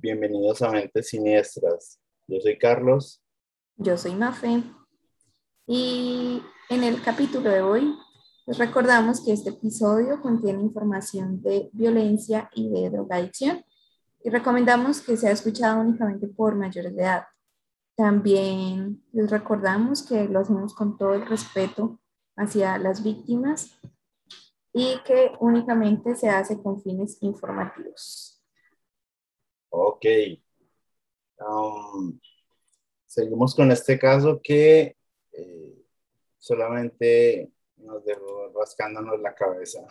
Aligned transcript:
Bienvenidos 0.00 0.62
a 0.62 0.70
Mentes 0.70 1.08
Siniestras. 1.08 1.98
Yo 2.28 2.40
soy 2.40 2.56
Carlos. 2.56 3.20
Yo 3.78 3.98
soy 3.98 4.14
Mafe. 4.14 4.62
Y 5.66 6.40
en 6.70 6.84
el 6.84 7.02
capítulo 7.02 7.50
de 7.50 7.62
hoy 7.62 7.98
les 8.46 8.58
recordamos 8.58 9.24
que 9.24 9.32
este 9.32 9.50
episodio 9.50 10.20
contiene 10.22 10.62
información 10.62 11.42
de 11.42 11.68
violencia 11.72 12.48
y 12.54 12.70
de 12.70 12.90
drogadicción 12.90 13.64
y 14.22 14.30
recomendamos 14.30 15.00
que 15.00 15.16
sea 15.16 15.32
escuchado 15.32 15.80
únicamente 15.80 16.28
por 16.28 16.54
mayores 16.54 16.94
de 16.94 17.02
edad. 17.02 17.24
También 17.96 19.02
les 19.10 19.28
recordamos 19.28 20.04
que 20.04 20.28
lo 20.28 20.38
hacemos 20.38 20.74
con 20.74 20.96
todo 20.96 21.14
el 21.14 21.26
respeto 21.26 21.98
hacia 22.36 22.78
las 22.78 23.02
víctimas 23.02 23.76
y 24.72 25.00
que 25.04 25.32
únicamente 25.40 26.14
se 26.14 26.28
hace 26.28 26.62
con 26.62 26.80
fines 26.80 27.20
informativos. 27.20 28.37
Ok. 29.70 30.04
Um, 31.40 32.18
seguimos 33.06 33.54
con 33.54 33.70
este 33.70 33.98
caso 33.98 34.40
que 34.42 34.96
eh, 35.32 35.84
solamente 36.38 37.52
nos 37.76 38.04
dejó 38.04 38.52
rascándonos 38.54 39.20
la 39.20 39.34
cabeza. 39.34 39.86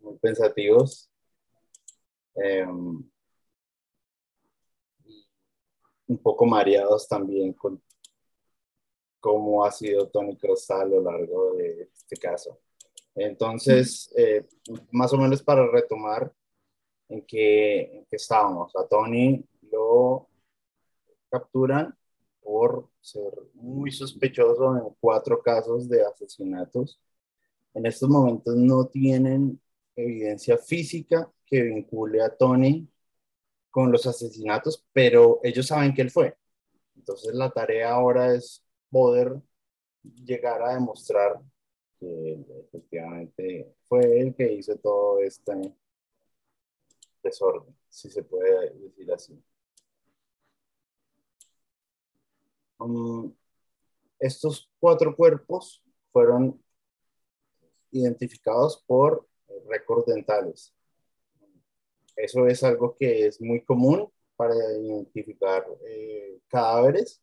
Muy 0.00 0.18
pensativos. 0.18 1.10
Em, 2.34 3.02
un 6.06 6.18
poco 6.18 6.46
mareados 6.46 7.08
también 7.08 7.52
con 7.52 7.82
cómo 9.20 9.64
ha 9.64 9.70
sido 9.70 10.08
Tony 10.08 10.36
Costa 10.36 10.80
a 10.80 10.84
lo 10.84 11.00
largo 11.00 11.54
de 11.54 11.90
este 11.94 12.16
caso. 12.16 12.58
Entonces, 13.14 14.12
eh, 14.16 14.46
más 14.90 15.12
o 15.12 15.16
menos 15.16 15.42
para 15.42 15.66
retomar, 15.70 16.32
en 17.12 17.22
que, 17.26 18.06
estábamos. 18.10 18.74
A 18.76 18.86
Tony 18.86 19.44
lo 19.70 20.28
capturan 21.30 21.96
por 22.42 22.88
ser 23.00 23.32
muy 23.54 23.90
sospechoso 23.90 24.76
en 24.76 24.94
cuatro 25.00 25.42
casos 25.42 25.88
de 25.88 26.04
asesinatos. 26.04 27.00
En 27.74 27.86
estos 27.86 28.08
momentos 28.08 28.56
no 28.56 28.86
tienen 28.86 29.60
evidencia 29.96 30.58
física 30.58 31.30
que 31.46 31.62
vincule 31.62 32.22
a 32.22 32.34
Tony 32.34 32.88
con 33.70 33.92
los 33.92 34.06
asesinatos, 34.06 34.84
pero 34.92 35.40
ellos 35.42 35.66
saben 35.66 35.94
que 35.94 36.02
él 36.02 36.10
fue. 36.10 36.36
Entonces 36.96 37.34
la 37.34 37.50
tarea 37.50 37.92
ahora 37.92 38.34
es 38.34 38.64
poder 38.90 39.40
llegar 40.02 40.62
a 40.62 40.74
demostrar 40.74 41.40
que 41.98 42.38
efectivamente 42.66 43.74
fue 43.88 44.20
él 44.20 44.34
que 44.34 44.52
hizo 44.52 44.76
todo 44.76 45.20
este 45.20 45.52
desorden, 47.22 47.76
si 47.88 48.10
se 48.10 48.22
puede 48.22 48.70
decir 48.74 49.12
así. 49.12 49.42
Um, 52.78 53.34
estos 54.18 54.70
cuatro 54.78 55.14
cuerpos 55.14 55.82
fueron 56.12 56.62
identificados 57.90 58.82
por 58.86 59.26
récords 59.68 60.06
dentales. 60.06 60.74
Eso 62.16 62.46
es 62.46 62.62
algo 62.62 62.96
que 62.96 63.26
es 63.26 63.40
muy 63.40 63.64
común 63.64 64.12
para 64.36 64.54
identificar 64.54 65.66
eh, 65.86 66.40
cadáveres. 66.48 67.22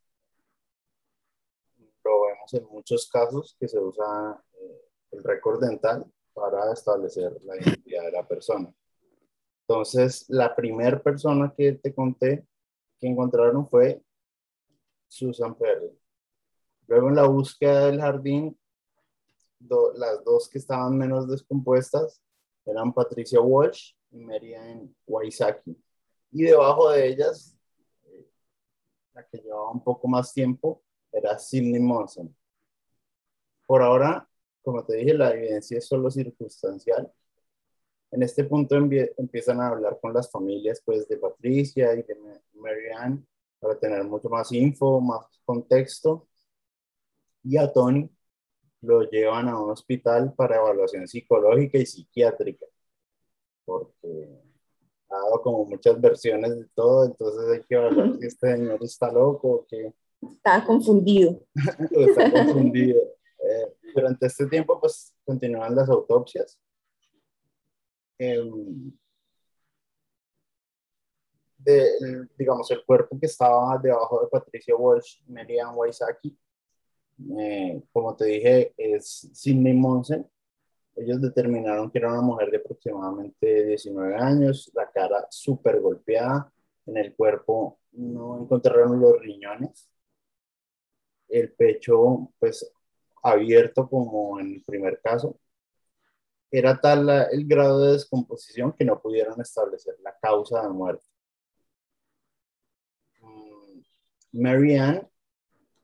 Lo 2.04 2.22
vemos 2.22 2.54
en 2.54 2.64
muchos 2.64 3.08
casos 3.10 3.56
que 3.58 3.68
se 3.68 3.78
usa 3.78 4.42
eh, 4.54 4.90
el 5.12 5.22
récord 5.22 5.60
dental 5.60 6.04
para 6.32 6.72
establecer 6.72 7.32
la 7.42 7.56
identidad 7.56 8.04
de 8.04 8.12
la 8.12 8.26
persona. 8.26 8.72
Entonces, 9.70 10.24
la 10.28 10.52
primera 10.56 11.00
persona 11.00 11.54
que 11.56 11.74
te 11.74 11.94
conté 11.94 12.44
que 12.98 13.06
encontraron 13.06 13.68
fue 13.68 14.02
Susan 15.06 15.54
Perry. 15.54 15.96
Luego 16.88 17.08
en 17.08 17.14
la 17.14 17.28
búsqueda 17.28 17.86
del 17.86 18.00
jardín, 18.00 18.58
las 19.60 20.24
dos 20.24 20.48
que 20.48 20.58
estaban 20.58 20.98
menos 20.98 21.28
descompuestas 21.28 22.20
eran 22.66 22.92
Patricia 22.92 23.40
Walsh 23.40 23.92
y 24.10 24.18
Marianne 24.18 24.92
Waisaki. 25.06 25.80
Y 26.32 26.42
debajo 26.42 26.90
de 26.90 27.06
ellas, 27.06 27.56
eh, 28.06 28.28
la 29.14 29.24
que 29.24 29.38
llevaba 29.38 29.70
un 29.70 29.84
poco 29.84 30.08
más 30.08 30.32
tiempo, 30.32 30.82
era 31.12 31.38
Sidney 31.38 31.78
Monson. 31.78 32.36
Por 33.68 33.82
ahora, 33.82 34.28
como 34.62 34.84
te 34.84 34.96
dije, 34.96 35.14
la 35.14 35.32
evidencia 35.32 35.78
es 35.78 35.86
solo 35.86 36.10
circunstancial 36.10 37.12
en 38.12 38.22
este 38.22 38.44
punto 38.44 38.76
empiezan 38.76 39.60
a 39.60 39.68
hablar 39.68 39.98
con 40.00 40.12
las 40.12 40.30
familias 40.30 40.82
pues 40.84 41.06
de 41.08 41.16
Patricia 41.16 41.94
y 41.94 42.02
de 42.02 42.16
Marianne 42.54 43.24
para 43.60 43.78
tener 43.78 44.02
mucho 44.04 44.28
más 44.28 44.50
info, 44.52 45.00
más 45.00 45.26
contexto. 45.44 46.26
Y 47.42 47.56
a 47.56 47.72
Tony 47.72 48.10
lo 48.82 49.02
llevan 49.02 49.48
a 49.48 49.60
un 49.60 49.70
hospital 49.70 50.34
para 50.34 50.56
evaluación 50.56 51.06
psicológica 51.06 51.78
y 51.78 51.86
psiquiátrica, 51.86 52.66
porque 53.64 54.42
ha 55.08 55.16
dado 55.16 55.42
como 55.42 55.64
muchas 55.64 56.00
versiones 56.00 56.56
de 56.56 56.66
todo, 56.74 57.04
entonces 57.04 57.50
hay 57.50 57.64
que 57.64 57.74
evaluar 57.74 58.16
si 58.18 58.26
este 58.26 58.56
señor 58.56 58.82
está 58.82 59.12
loco 59.12 59.48
o 59.48 59.66
que... 59.66 59.92
Está 60.32 60.64
confundido. 60.64 61.40
está 61.90 62.30
confundido. 62.30 63.00
Eh, 63.00 63.74
durante 63.94 64.26
este 64.26 64.46
tiempo 64.46 64.78
pues 64.80 65.14
continúan 65.24 65.74
las 65.74 65.88
autopsias 65.88 66.58
Em, 68.20 68.92
de, 71.58 72.28
digamos, 72.38 72.70
el 72.70 72.84
cuerpo 72.84 73.18
que 73.18 73.26
estaba 73.26 73.78
debajo 73.78 74.20
de 74.22 74.28
Patricia 74.28 74.76
Walsh, 74.76 75.22
Marianne 75.26 75.74
Waisaki, 75.74 76.36
eh, 77.38 77.82
como 77.92 78.14
te 78.16 78.26
dije, 78.26 78.74
es 78.76 79.30
Sidney 79.34 79.74
Monsen. 79.74 80.26
Ellos 80.96 81.20
determinaron 81.20 81.90
que 81.90 81.98
era 81.98 82.12
una 82.12 82.22
mujer 82.22 82.50
de 82.50 82.58
aproximadamente 82.58 83.64
19 83.66 84.16
años, 84.16 84.70
la 84.74 84.90
cara 84.90 85.26
súper 85.30 85.80
golpeada, 85.80 86.52
en 86.86 86.96
el 86.98 87.14
cuerpo 87.14 87.78
no 87.92 88.42
encontraron 88.42 89.00
los 89.00 89.18
riñones, 89.20 89.88
el 91.28 91.52
pecho 91.52 92.32
pues 92.38 92.70
abierto 93.22 93.88
como 93.88 94.40
en 94.40 94.54
el 94.56 94.64
primer 94.64 95.00
caso, 95.00 95.38
era 96.50 96.80
tal 96.80 97.08
el 97.30 97.46
grado 97.46 97.80
de 97.84 97.92
descomposición 97.92 98.72
que 98.72 98.84
no 98.84 99.00
pudieron 99.00 99.40
establecer 99.40 99.96
la 100.02 100.16
causa 100.20 100.62
de 100.62 100.68
muerte. 100.68 101.04
Mm, 103.20 103.80
Marianne 104.32 105.08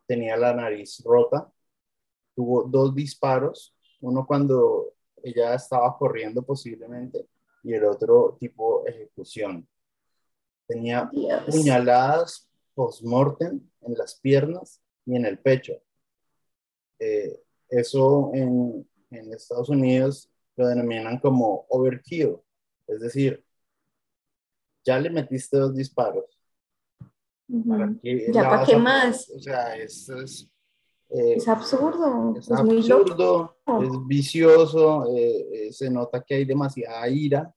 tenía 0.06 0.36
la 0.36 0.54
nariz 0.54 1.02
rota, 1.04 1.50
tuvo 2.34 2.64
dos 2.64 2.94
disparos, 2.94 3.74
uno 4.00 4.26
cuando 4.26 4.94
ella 5.22 5.54
estaba 5.54 5.96
corriendo 5.96 6.42
posiblemente 6.42 7.26
y 7.62 7.72
el 7.72 7.84
otro 7.84 8.36
tipo 8.38 8.86
ejecución. 8.86 9.66
Tenía 10.66 11.08
puñaladas 11.48 12.48
post-mortem 12.74 13.60
en 13.82 13.94
las 13.94 14.16
piernas 14.16 14.82
y 15.04 15.16
en 15.16 15.24
el 15.26 15.38
pecho. 15.38 15.74
Eh, 16.98 17.40
eso 17.68 18.30
en, 18.34 18.88
en 19.10 19.32
Estados 19.32 19.68
Unidos 19.68 20.30
lo 20.56 20.66
denominan 20.68 21.18
como 21.18 21.66
overkill, 21.68 22.38
es 22.86 23.00
decir, 23.00 23.44
ya 24.84 24.98
le 24.98 25.10
metiste 25.10 25.56
dos 25.56 25.74
disparos. 25.74 26.24
¿Ya 27.48 28.42
para 28.42 28.64
qué 28.64 28.76
más? 28.76 29.30
O 29.30 29.40
sea, 29.40 29.76
es, 29.76 30.08
es, 30.08 30.50
eh, 31.10 31.34
es 31.36 31.48
absurdo. 31.48 32.34
Es, 32.36 32.50
absurdo, 32.50 33.56
es 33.82 34.06
vicioso, 34.06 35.06
eh, 35.14 35.46
eh, 35.52 35.72
se 35.72 35.90
nota 35.90 36.22
que 36.22 36.36
hay 36.36 36.44
demasiada 36.44 37.08
ira. 37.08 37.54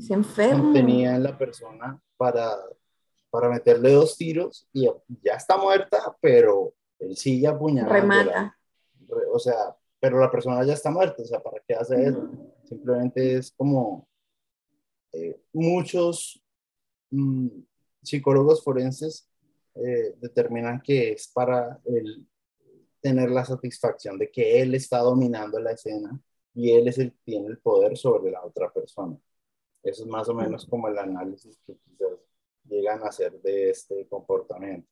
Se 0.00 0.14
enferma. 0.14 0.72
Tenía 0.72 1.16
en 1.16 1.22
la 1.22 1.36
persona 1.36 2.00
para, 2.16 2.56
para 3.30 3.48
meterle 3.48 3.92
dos 3.92 4.16
tiros 4.16 4.68
y 4.72 4.88
ya 5.22 5.34
está 5.34 5.56
muerta, 5.56 6.16
pero 6.20 6.74
él 6.98 7.16
sigue 7.16 7.46
apuñalando. 7.46 7.94
Remata. 7.94 8.58
O 9.32 9.38
sea, 9.38 9.76
pero 10.00 10.18
la 10.20 10.30
persona 10.30 10.64
ya 10.64 10.74
está 10.74 10.90
muerta, 10.90 11.22
o 11.22 11.26
sea, 11.26 11.42
¿para 11.42 11.62
qué 11.66 11.74
hace 11.74 12.06
eso? 12.06 12.28
Simplemente 12.64 13.36
es 13.36 13.52
como 13.52 14.08
eh, 15.12 15.40
muchos 15.52 16.42
mm, 17.10 17.48
psicólogos 18.02 18.62
forenses 18.62 19.28
eh, 19.74 20.14
determinan 20.20 20.80
que 20.80 21.12
es 21.12 21.28
para 21.28 21.80
él 21.84 22.26
tener 23.00 23.30
la 23.30 23.44
satisfacción 23.44 24.18
de 24.18 24.30
que 24.30 24.62
él 24.62 24.74
está 24.74 24.98
dominando 24.98 25.60
la 25.60 25.72
escena 25.72 26.20
y 26.54 26.72
él 26.72 26.88
es 26.88 26.98
el 26.98 27.12
tiene 27.24 27.48
el 27.48 27.58
poder 27.58 27.96
sobre 27.96 28.30
la 28.32 28.44
otra 28.44 28.72
persona. 28.72 29.16
Eso 29.82 30.02
es 30.02 30.08
más 30.08 30.28
o 30.28 30.34
menos 30.34 30.66
como 30.66 30.88
el 30.88 30.98
análisis 30.98 31.58
que 31.66 31.76
quizás 31.76 32.18
llegan 32.64 33.02
a 33.02 33.08
hacer 33.08 33.40
de 33.42 33.70
este 33.70 34.06
comportamiento. 34.08 34.88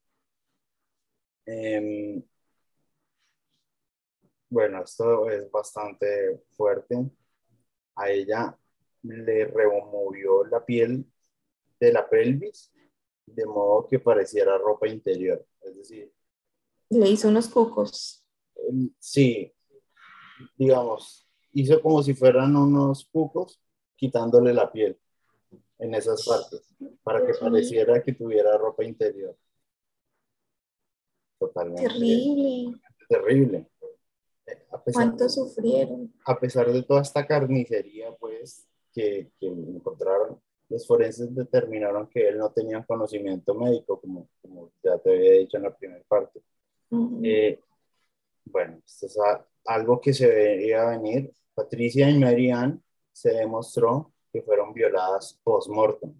Eh, 1.45 2.23
bueno, 4.49 4.83
esto 4.83 5.29
es 5.29 5.49
bastante 5.51 6.43
fuerte. 6.51 7.09
A 7.95 8.09
ella 8.09 8.57
le 9.03 9.45
removió 9.45 10.45
la 10.45 10.63
piel 10.63 11.05
de 11.79 11.93
la 11.93 12.09
pelvis, 12.09 12.71
de 13.25 13.45
modo 13.45 13.87
que 13.87 13.99
pareciera 13.99 14.57
ropa 14.57 14.87
interior. 14.87 15.45
Es 15.61 15.77
decir, 15.77 16.11
le 16.89 17.09
hizo 17.09 17.27
unos 17.27 17.47
cucos. 17.47 18.23
Sí, 18.99 19.51
digamos, 20.55 21.27
hizo 21.53 21.81
como 21.81 22.03
si 22.03 22.13
fueran 22.13 22.55
unos 22.55 23.05
cucos 23.05 23.61
quitándole 23.95 24.53
la 24.53 24.71
piel 24.71 24.99
en 25.79 25.93
esas 25.93 26.25
partes, 26.25 26.75
para 27.03 27.25
que 27.25 27.33
pareciera 27.33 28.01
que 28.01 28.13
tuviera 28.13 28.57
ropa 28.57 28.83
interior. 28.83 29.35
Totalmente. 31.39 31.87
Terrible. 31.87 32.79
Terrible. 33.09 33.69
¿Cuánto 34.93 35.27
sufrieron? 35.29 36.13
A 36.25 36.39
pesar 36.39 36.71
de 36.71 36.83
toda 36.83 37.01
esta 37.01 37.25
carnicería, 37.25 38.15
pues, 38.19 38.67
que, 38.93 39.31
que, 39.39 39.47
encontraron, 39.47 40.39
los 40.69 40.85
forenses 40.87 41.33
determinaron 41.33 42.07
que 42.07 42.27
él 42.27 42.37
no 42.37 42.51
tenía 42.51 42.83
conocimiento 42.83 43.53
médico, 43.53 43.99
como, 43.99 44.29
como 44.41 44.71
ya 44.83 44.97
te 44.97 45.11
había 45.11 45.31
dicho 45.33 45.57
en 45.57 45.63
la 45.63 45.75
primera 45.75 46.03
parte. 46.07 46.41
Eh, 47.23 47.59
bueno, 48.45 48.79
esto 48.85 49.07
es 49.07 49.17
algo 49.65 49.99
que 49.99 50.13
se 50.13 50.27
veía 50.27 50.85
venir. 50.85 51.31
Patricia 51.53 52.09
y 52.09 52.19
Marianne 52.19 52.79
se 53.11 53.31
demostró 53.31 54.11
que 54.31 54.41
fueron 54.41 54.73
violadas 54.73 55.39
post-mortem. 55.43 56.13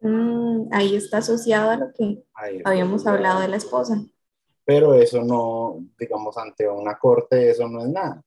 Mm, 0.00 0.68
ahí 0.70 0.96
está 0.96 1.18
asociado 1.18 1.70
a 1.70 1.76
lo 1.76 1.92
que 1.92 2.22
habíamos 2.64 3.06
hablado 3.06 3.40
de 3.40 3.48
la 3.48 3.56
esposa. 3.56 4.04
Pero 4.64 4.94
eso 4.94 5.22
no, 5.22 5.84
digamos, 5.98 6.36
ante 6.38 6.68
una 6.68 6.98
corte, 6.98 7.50
eso 7.50 7.68
no 7.68 7.82
es 7.82 7.88
nada. 7.88 8.22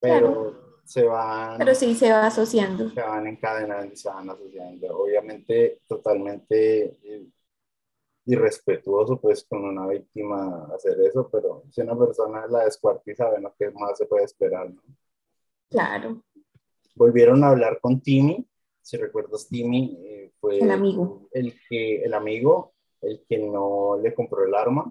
Pero 0.00 0.80
se 0.84 1.04
van. 1.04 1.58
Pero 1.58 1.74
sí 1.74 1.94
se 1.94 2.10
va 2.10 2.26
asociando. 2.26 2.88
Se 2.90 3.02
van 3.02 3.26
encadenando 3.26 3.92
y 3.92 3.96
se 3.96 4.08
van 4.08 4.30
asociando. 4.30 4.98
Obviamente, 4.98 5.82
totalmente 5.86 6.98
eh, 7.02 7.26
irrespetuoso, 8.24 9.20
pues, 9.20 9.44
con 9.44 9.64
una 9.64 9.86
víctima 9.86 10.68
hacer 10.74 10.98
eso, 11.00 11.28
pero 11.30 11.64
si 11.70 11.82
una 11.82 11.98
persona 11.98 12.46
la 12.46 12.64
descuartiza, 12.64 13.28
bueno, 13.28 13.54
¿qué 13.58 13.70
más 13.70 13.98
se 13.98 14.06
puede 14.06 14.24
esperar, 14.24 14.70
no? 14.70 14.82
Claro. 15.68 16.22
Volvieron 16.94 17.44
a 17.44 17.50
hablar 17.50 17.78
con 17.80 18.00
Timmy, 18.00 18.48
si 18.88 18.96
recuerdas, 18.96 19.46
Timmy 19.46 19.98
eh, 20.00 20.32
fue 20.40 20.60
el 20.60 20.70
amigo. 20.70 21.28
El, 21.30 21.54
que, 21.68 22.02
el 22.02 22.14
amigo, 22.14 22.72
el 23.02 23.22
que 23.28 23.36
no 23.36 23.98
le 24.02 24.14
compró 24.14 24.46
el 24.46 24.54
arma. 24.54 24.90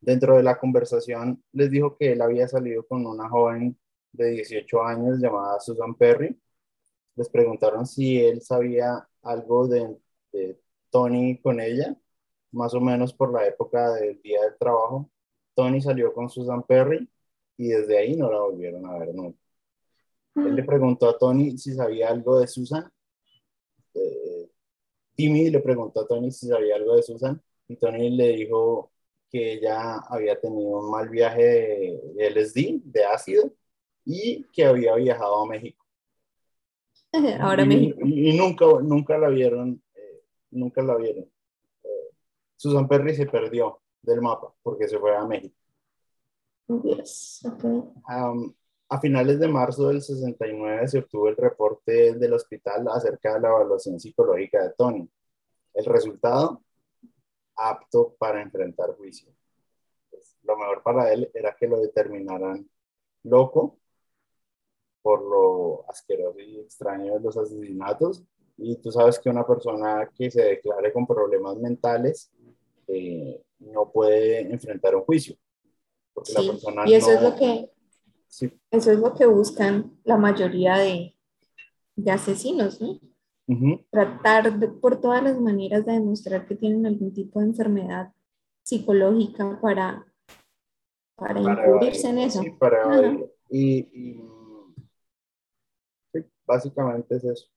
Dentro 0.00 0.36
de 0.36 0.42
la 0.42 0.58
conversación 0.58 1.42
les 1.52 1.70
dijo 1.70 1.96
que 1.96 2.12
él 2.12 2.20
había 2.20 2.46
salido 2.46 2.86
con 2.86 3.06
una 3.06 3.28
joven 3.28 3.78
de 4.12 4.30
18 4.32 4.82
años 4.82 5.18
llamada 5.18 5.58
Susan 5.60 5.94
Perry. 5.94 6.38
Les 7.16 7.28
preguntaron 7.28 7.86
si 7.86 8.20
él 8.20 8.42
sabía 8.42 9.08
algo 9.22 9.66
de, 9.66 9.96
de 10.32 10.60
Tony 10.90 11.40
con 11.40 11.58
ella, 11.60 11.96
más 12.52 12.74
o 12.74 12.80
menos 12.80 13.14
por 13.14 13.32
la 13.32 13.46
época 13.46 13.94
del 13.94 14.20
día 14.20 14.42
del 14.42 14.58
trabajo. 14.58 15.10
Tony 15.54 15.80
salió 15.80 16.12
con 16.12 16.28
Susan 16.28 16.62
Perry 16.64 17.08
y 17.56 17.68
desde 17.68 17.98
ahí 17.98 18.16
no 18.16 18.30
la 18.30 18.40
volvieron 18.40 18.86
a 18.86 18.98
ver 18.98 19.14
nunca. 19.14 19.38
Él 20.36 20.54
le 20.54 20.64
preguntó 20.64 21.08
a 21.08 21.16
Tony 21.16 21.56
si 21.56 21.72
sabía 21.74 22.10
algo 22.10 22.40
de 22.40 22.46
Susan. 22.46 22.90
Eh, 23.94 24.50
Timmy 25.14 25.50
le 25.50 25.60
preguntó 25.60 26.00
a 26.00 26.06
Tony 26.06 26.30
si 26.30 26.48
sabía 26.48 26.76
algo 26.76 26.96
de 26.96 27.02
Susan 27.02 27.40
y 27.68 27.76
Tony 27.76 28.10
le 28.10 28.28
dijo 28.28 28.92
que 29.30 29.54
ella 29.54 29.98
había 30.08 30.40
tenido 30.40 30.78
un 30.78 30.90
mal 30.90 31.08
viaje 31.08 32.00
de, 32.14 32.30
LSD, 32.30 32.82
de 32.84 33.04
ácido, 33.04 33.52
y 34.04 34.44
que 34.52 34.64
había 34.64 34.94
viajado 34.94 35.42
a 35.42 35.46
México. 35.46 35.84
Ahora 37.40 37.62
y, 37.62 37.66
México. 37.66 37.98
Y, 38.04 38.36
nunca, 38.36 38.66
nunca 38.82 39.18
la 39.18 39.28
vieron, 39.28 39.82
eh, 39.94 40.22
nunca 40.50 40.82
la 40.82 40.96
vieron. 40.96 41.24
Eh, 41.82 42.14
Susan 42.56 42.86
Perry 42.86 43.14
se 43.14 43.26
perdió 43.26 43.80
del 44.02 44.20
mapa 44.20 44.54
porque 44.62 44.88
se 44.88 44.98
fue 44.98 45.16
a 45.16 45.24
México. 45.24 45.56
Yes, 46.66 47.46
okay 47.46 47.92
a 48.94 49.00
finales 49.00 49.38
de 49.40 49.48
marzo 49.48 49.88
del 49.88 50.02
69 50.02 50.88
se 50.88 50.98
obtuvo 50.98 51.28
el 51.28 51.36
reporte 51.36 52.14
del 52.14 52.32
hospital 52.32 52.86
acerca 52.88 53.34
de 53.34 53.40
la 53.40 53.48
evaluación 53.48 53.98
psicológica 53.98 54.62
de 54.62 54.74
Tony. 54.76 55.08
El 55.72 55.84
resultado, 55.86 56.62
apto 57.56 58.14
para 58.18 58.42
enfrentar 58.42 58.96
juicio. 58.96 59.32
Pues, 60.10 60.36
lo 60.42 60.56
mejor 60.56 60.82
para 60.82 61.12
él 61.12 61.30
era 61.34 61.54
que 61.54 61.66
lo 61.66 61.80
determinaran 61.80 62.68
loco 63.24 63.78
por 65.02 65.22
lo 65.22 65.84
asqueroso 65.90 66.40
y 66.40 66.60
extraño 66.60 67.14
de 67.14 67.20
los 67.20 67.36
asesinatos. 67.36 68.24
Y 68.56 68.76
tú 68.76 68.90
sabes 68.90 69.18
que 69.18 69.28
una 69.28 69.46
persona 69.46 70.10
que 70.16 70.30
se 70.30 70.42
declare 70.42 70.92
con 70.92 71.06
problemas 71.06 71.56
mentales 71.58 72.32
eh, 72.86 73.42
no 73.58 73.90
puede 73.90 74.40
enfrentar 74.40 74.94
un 74.94 75.04
juicio. 75.04 75.36
y 76.86 76.94
eso 76.94 77.12
es 77.12 77.22
lo 77.22 77.34
que 77.36 77.70
eso 78.70 78.90
es 78.90 78.98
lo 78.98 79.14
que 79.14 79.26
buscan 79.26 79.96
la 80.04 80.16
mayoría 80.16 80.76
de, 80.78 81.14
asesinos, 82.10 82.80
¿no? 82.80 82.98
Tratar 83.90 84.58
por 84.80 85.00
todas 85.00 85.22
las 85.22 85.38
maneras 85.38 85.84
de 85.84 85.92
demostrar 85.92 86.46
que 86.46 86.54
tienen 86.54 86.86
algún 86.86 87.12
tipo 87.12 87.40
de 87.40 87.46
enfermedad 87.46 88.12
psicológica 88.62 89.58
para, 89.60 90.06
para, 91.14 91.40
incluirse 91.40 92.08
en 92.08 92.18
eso. 92.18 92.42
para 92.58 93.18
y, 93.50 94.20
básicamente 96.46 97.16
es 97.16 97.24
eso. 97.24 97.48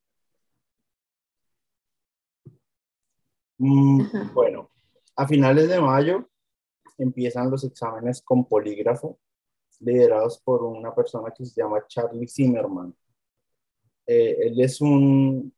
Mm, 3.57 4.33
bueno, 4.33 4.69
a 5.15 5.27
finales 5.27 5.67
de 5.69 5.79
mayo 5.79 6.29
empiezan 6.97 7.49
los 7.49 7.63
exámenes 7.63 8.21
con 8.21 8.45
polígrafo 8.45 9.19
liderados 9.79 10.39
por 10.39 10.63
una 10.63 10.93
persona 10.93 11.31
que 11.35 11.45
se 11.45 11.61
llama 11.61 11.85
Charlie 11.87 12.27
Zimmerman. 12.27 12.95
Eh, 14.05 14.37
él 14.41 14.59
es 14.61 14.81
un, 14.81 15.53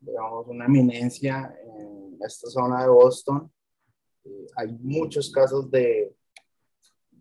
digamos, 0.00 0.46
una 0.48 0.66
eminencia 0.66 1.54
en 1.64 2.18
esta 2.24 2.48
zona 2.48 2.82
de 2.82 2.88
Boston. 2.88 3.50
Eh, 4.24 4.46
hay 4.56 4.68
muchos 4.80 5.30
casos 5.30 5.70
de, 5.70 6.14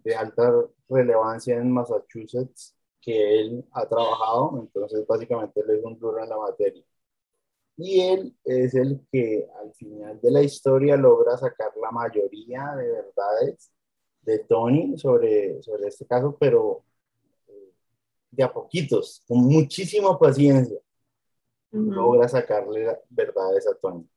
de 0.03 0.15
alta 0.15 0.51
relevancia 0.87 1.55
en 1.57 1.71
Massachusetts 1.71 2.75
que 3.01 3.39
él 3.41 3.65
ha 3.71 3.87
trabajado, 3.87 4.59
entonces 4.59 5.05
básicamente 5.07 5.61
él 5.61 5.77
es 5.77 5.83
un 5.83 5.97
duro 5.97 6.21
en 6.21 6.29
la 6.29 6.37
materia. 6.37 6.83
Y 7.77 8.01
él 8.01 8.35
es 8.43 8.75
el 8.75 8.99
que 9.09 9.47
al 9.61 9.73
final 9.73 10.19
de 10.19 10.31
la 10.31 10.41
historia 10.41 10.97
logra 10.97 11.37
sacar 11.37 11.71
la 11.81 11.91
mayoría 11.91 12.75
de 12.75 12.91
verdades 12.91 13.71
de 14.21 14.39
Tony 14.39 14.97
sobre, 14.97 15.63
sobre 15.63 15.87
este 15.87 16.05
caso, 16.05 16.35
pero 16.37 16.83
eh, 17.47 17.73
de 18.31 18.43
a 18.43 18.51
poquitos, 18.51 19.23
con 19.25 19.45
muchísima 19.45 20.19
paciencia, 20.19 20.77
logra 21.71 22.27
sacarle 22.27 22.99
verdades 23.09 23.67
a 23.67 23.75
Tony. 23.75 24.07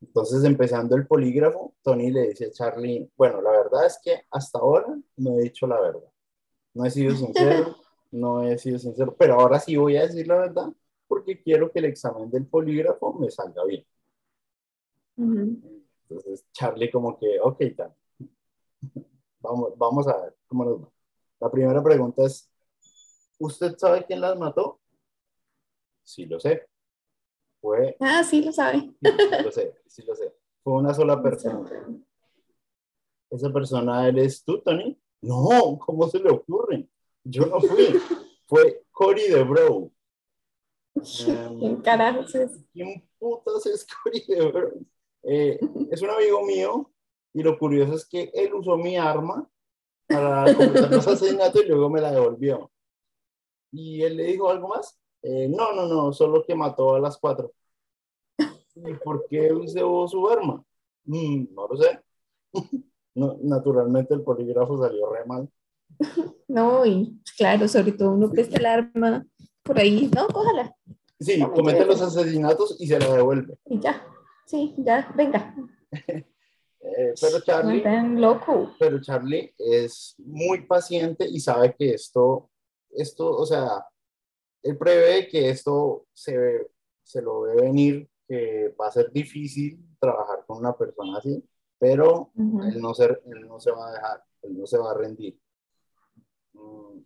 Entonces, 0.00 0.44
empezando 0.44 0.94
el 0.94 1.06
polígrafo, 1.06 1.74
Tony 1.82 2.10
le 2.10 2.28
dice 2.28 2.46
a 2.46 2.50
Charlie, 2.50 3.10
bueno, 3.16 3.40
la 3.40 3.50
verdad 3.50 3.86
es 3.86 3.98
que 4.02 4.22
hasta 4.30 4.58
ahora 4.58 4.86
no 5.16 5.38
he 5.38 5.42
dicho 5.42 5.66
la 5.66 5.80
verdad. 5.80 6.08
No 6.74 6.84
he 6.84 6.90
sido 6.90 7.14
sincero, 7.14 7.76
no 8.10 8.42
he 8.42 8.58
sido 8.58 8.78
sincero, 8.78 9.16
pero 9.18 9.34
ahora 9.34 9.58
sí 9.58 9.76
voy 9.76 9.96
a 9.96 10.02
decir 10.02 10.26
la 10.26 10.36
verdad 10.36 10.72
porque 11.08 11.40
quiero 11.40 11.70
que 11.70 11.78
el 11.78 11.86
examen 11.86 12.30
del 12.30 12.46
polígrafo 12.46 13.12
me 13.14 13.30
salga 13.30 13.64
bien. 13.64 13.86
Entonces, 15.16 16.44
Charlie 16.52 16.90
como 16.90 17.18
que, 17.18 17.38
ok, 17.40 17.62
tal. 17.76 17.94
Vamos, 19.40 20.08
a 20.08 20.20
ver 20.22 20.36
cómo 20.46 20.64
nos 20.64 20.82
va. 20.82 20.88
La 21.40 21.50
primera 21.50 21.82
pregunta 21.82 22.24
es, 22.24 22.50
¿usted 23.38 23.76
sabe 23.76 24.04
quién 24.04 24.20
las 24.20 24.36
mató? 24.38 24.80
Sí, 26.02 26.26
lo 26.26 26.40
sé. 26.40 26.66
Fue... 27.66 27.96
Ah, 27.98 28.22
sí, 28.22 28.44
lo 28.44 28.52
sabe. 28.52 28.78
Sí, 28.78 29.42
lo 29.42 29.50
sé, 29.50 29.74
sí 29.88 30.02
lo 30.06 30.14
sé. 30.14 30.32
Fue 30.62 30.74
una 30.74 30.94
sola 30.94 31.20
persona. 31.20 31.68
¿Esa 33.28 33.52
persona 33.52 34.06
eres 34.06 34.44
tú, 34.44 34.62
Tony? 34.62 34.96
No, 35.20 35.76
¿cómo 35.84 36.06
se 36.08 36.20
le 36.20 36.30
ocurre? 36.30 36.88
Yo 37.24 37.44
no 37.46 37.60
fui. 37.60 37.88
Fue 38.46 38.84
Cory 38.92 39.30
de 39.30 39.42
Bro. 39.42 39.90
¿Quién 41.58 41.82
carajos 41.82 42.32
es? 42.36 42.64
¿Quién 42.72 43.04
putas 43.18 43.66
es 43.66 43.84
Cory 43.84 44.24
de 44.28 44.46
Bro? 44.48 44.72
Eh, 45.24 45.58
es 45.90 46.02
un 46.02 46.10
amigo 46.10 46.44
mío 46.44 46.92
y 47.34 47.42
lo 47.42 47.58
curioso 47.58 47.94
es 47.94 48.06
que 48.06 48.30
él 48.32 48.54
usó 48.54 48.76
mi 48.76 48.96
arma 48.96 49.50
para 50.06 50.54
completar 50.54 50.92
los 50.92 51.06
asesinatos 51.08 51.64
y 51.64 51.66
luego 51.66 51.90
me 51.90 52.00
la 52.00 52.12
devolvió. 52.12 52.70
Y 53.72 54.02
él 54.02 54.18
le 54.18 54.22
dijo 54.22 54.48
algo 54.48 54.68
más. 54.68 54.96
Eh, 55.28 55.48
no, 55.48 55.72
no, 55.72 55.88
no, 55.88 56.12
solo 56.12 56.44
que 56.44 56.54
mató 56.54 56.94
a 56.94 57.00
las 57.00 57.18
cuatro. 57.18 57.52
¿Y 58.76 58.94
por 59.02 59.26
qué 59.26 59.52
usó 59.52 60.06
su 60.06 60.28
arma? 60.28 60.64
Mm, 61.04 61.52
no 61.52 61.66
lo 61.66 61.76
sé. 61.76 62.00
no, 63.16 63.36
naturalmente 63.42 64.14
el 64.14 64.22
polígrafo 64.22 64.78
salió 64.78 65.12
re 65.12 65.24
mal. 65.26 65.50
No, 66.46 66.86
y 66.86 67.20
claro, 67.36 67.66
sobre 67.66 67.90
todo 67.90 68.12
uno 68.12 68.30
presta 68.30 68.58
el 68.58 68.66
arma 68.66 69.26
por 69.64 69.80
ahí. 69.80 70.08
No, 70.14 70.28
cójala. 70.28 70.76
Sí, 71.18 71.42
comete 71.52 71.84
los 71.84 72.00
asesinatos 72.00 72.76
y 72.78 72.86
se 72.86 73.00
la 73.00 73.12
devuelve. 73.12 73.58
Y 73.64 73.80
ya, 73.80 74.06
sí, 74.44 74.76
ya, 74.78 75.12
venga. 75.16 75.56
Eh, 76.88 77.14
pero 77.20 77.40
Charlie, 77.40 77.82
loco. 78.16 78.70
pero 78.78 79.00
Charlie 79.00 79.52
es 79.58 80.14
muy 80.18 80.64
paciente 80.66 81.26
y 81.28 81.40
sabe 81.40 81.74
que 81.76 81.94
esto, 81.94 82.48
esto, 82.90 83.28
o 83.36 83.44
sea, 83.44 83.84
él 84.62 84.76
prevé 84.78 85.28
que 85.28 85.50
esto 85.50 86.06
se, 86.12 86.68
se 87.02 87.22
lo 87.22 87.42
ve 87.42 87.54
venir, 87.56 88.08
que 88.26 88.74
va 88.80 88.88
a 88.88 88.92
ser 88.92 89.10
difícil 89.12 89.78
trabajar 89.98 90.44
con 90.46 90.58
una 90.58 90.76
persona 90.76 91.18
así, 91.18 91.42
pero 91.78 92.30
él, 92.36 92.80
no 92.80 92.94
se, 92.94 93.04
él 93.04 93.46
no 93.46 93.60
se 93.60 93.70
va 93.70 93.88
a 93.88 93.92
dejar, 93.92 94.24
él 94.42 94.58
no 94.58 94.66
se 94.66 94.78
va 94.78 94.90
a 94.90 94.94
rendir. 94.94 95.38
Mm. 96.54 97.00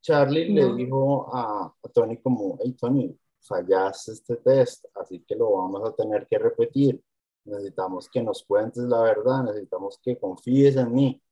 Charlie 0.00 0.48
le 0.52 0.72
dijo 0.74 1.34
a, 1.34 1.66
a, 1.82 1.88
Tony 1.88 2.18
como, 2.18 2.58
hey 2.62 2.76
Tony, 2.78 3.18
fallaste 3.40 4.12
este 4.12 4.36
test, 4.36 4.86
así 4.94 5.20
que 5.20 5.34
lo 5.34 5.52
vamos 5.52 5.88
a 5.88 5.94
tener 5.94 6.26
que 6.26 6.38
repetir. 6.38 7.02
Necesitamos 7.44 8.08
que 8.08 8.22
nos 8.22 8.44
cuentes 8.44 8.84
la 8.84 9.02
verdad, 9.02 9.44
necesitamos 9.44 9.98
que 10.02 10.18
confíes 10.18 10.76
en 10.76 10.92
mí. 10.92 11.22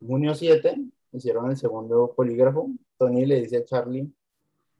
Junio 0.00 0.34
7, 0.34 0.76
hicieron 1.12 1.50
el 1.50 1.56
segundo 1.56 2.12
polígrafo. 2.14 2.68
Tony 3.02 3.26
le 3.26 3.40
dice 3.40 3.56
a 3.56 3.64
Charlie, 3.64 4.08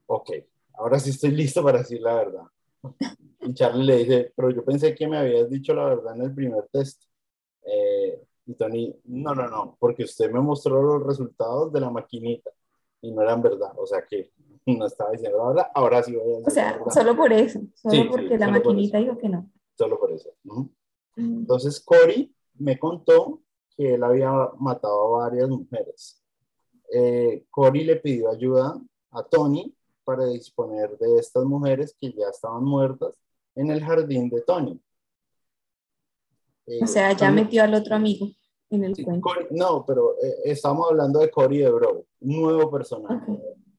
ok, 0.06 0.30
ahora 0.74 1.00
sí 1.00 1.10
estoy 1.10 1.32
listo 1.32 1.60
para 1.60 1.78
decir 1.78 2.00
la 2.00 2.14
verdad. 2.14 2.44
Y 3.40 3.52
Charlie 3.52 3.84
le 3.84 3.96
dice, 3.98 4.32
pero 4.36 4.50
yo 4.50 4.64
pensé 4.64 4.94
que 4.94 5.08
me 5.08 5.18
habías 5.18 5.50
dicho 5.50 5.74
la 5.74 5.86
verdad 5.86 6.14
en 6.14 6.22
el 6.22 6.32
primer 6.32 6.68
test. 6.70 7.02
Eh, 7.64 8.22
y 8.46 8.54
Tony, 8.54 8.94
no, 9.06 9.34
no, 9.34 9.48
no, 9.48 9.76
porque 9.80 10.04
usted 10.04 10.30
me 10.30 10.40
mostró 10.40 10.80
los 10.80 11.04
resultados 11.04 11.72
de 11.72 11.80
la 11.80 11.90
maquinita 11.90 12.50
y 13.00 13.10
no 13.10 13.22
eran 13.22 13.42
verdad. 13.42 13.72
O 13.76 13.86
sea 13.86 14.06
que 14.08 14.30
no 14.66 14.86
estaba 14.86 15.10
diciendo 15.10 15.38
la 15.38 15.48
verdad, 15.48 15.66
ahora 15.74 16.00
sí 16.04 16.14
voy 16.14 16.34
a 16.34 16.38
decir 16.38 16.46
O 16.46 16.50
sea, 16.50 16.80
solo 16.90 17.16
por 17.16 17.32
eso, 17.32 17.60
solo 17.74 18.08
porque 18.08 18.38
la 18.38 18.48
maquinita 18.48 18.98
dijo 18.98 19.18
que 19.18 19.28
no. 19.28 19.50
Solo 19.76 19.98
por 19.98 20.12
eso. 20.12 20.30
Entonces 21.16 21.80
Cory 21.80 22.32
me 22.54 22.78
contó 22.78 23.40
que 23.76 23.94
él 23.94 24.04
había 24.04 24.30
matado 24.60 25.16
a 25.16 25.24
varias 25.24 25.48
mujeres. 25.48 26.21
Eh, 26.94 27.46
Cory 27.50 27.84
le 27.84 27.96
pidió 27.96 28.30
ayuda 28.30 28.78
a 29.10 29.22
Tony 29.22 29.74
para 30.04 30.26
disponer 30.26 30.96
de 30.98 31.18
estas 31.18 31.44
mujeres 31.44 31.96
que 32.00 32.12
ya 32.12 32.28
estaban 32.28 32.64
muertas 32.64 33.14
en 33.54 33.70
el 33.70 33.82
jardín 33.82 34.28
de 34.28 34.40
Tony. 34.42 34.80
o 36.82 36.86
sea, 36.86 37.12
ya 37.12 37.30
metió 37.30 37.62
al 37.62 37.74
otro 37.74 37.94
amigo 37.96 38.26
en 38.70 38.84
el 38.84 39.04
cuento. 39.04 39.30
no, 39.50 39.84
pero 39.86 40.14
eh, 40.22 40.34
estamos 40.44 40.90
hablando 40.90 41.20
de 41.20 41.30
Cory 41.30 41.58
de 41.58 41.70
Bro, 41.70 42.04
un 42.20 42.42
nuevo 42.42 42.70
personaje. 42.70 43.30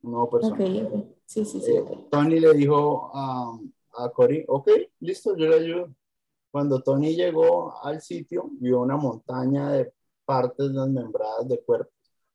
Un 0.02 0.12
nuevo 0.12 0.30
personaje. 0.30 0.90
Sí, 1.26 1.46
sí, 1.46 1.62
sí. 1.62 1.72
Eh, 1.72 1.84
Tony 2.12 2.40
le 2.40 2.54
dijo 2.54 3.12
a, 3.14 3.58
a 3.98 4.10
Cory, 4.10 4.44
ok, 4.48 4.70
listo, 5.00 5.36
yo 5.36 5.48
le 5.48 5.56
ayudo. 5.56 5.96
Cuando 6.52 6.82
Tony 6.82 7.16
llegó 7.16 7.74
al 7.84 8.02
sitio, 8.02 8.48
vio 8.60 8.82
una 8.82 8.96
montaña 8.96 9.72
de 9.72 9.92
partes 10.26 10.72
desmembradas 10.72 11.48
de 11.48 11.60
cuerpos, 11.60 11.93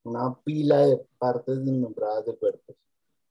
una 0.09 0.35
pila 0.45 0.87
de 0.87 1.07
partes 1.19 1.65
desmembradas 1.65 2.27
de 2.27 2.37
cuerpos. 2.37 2.77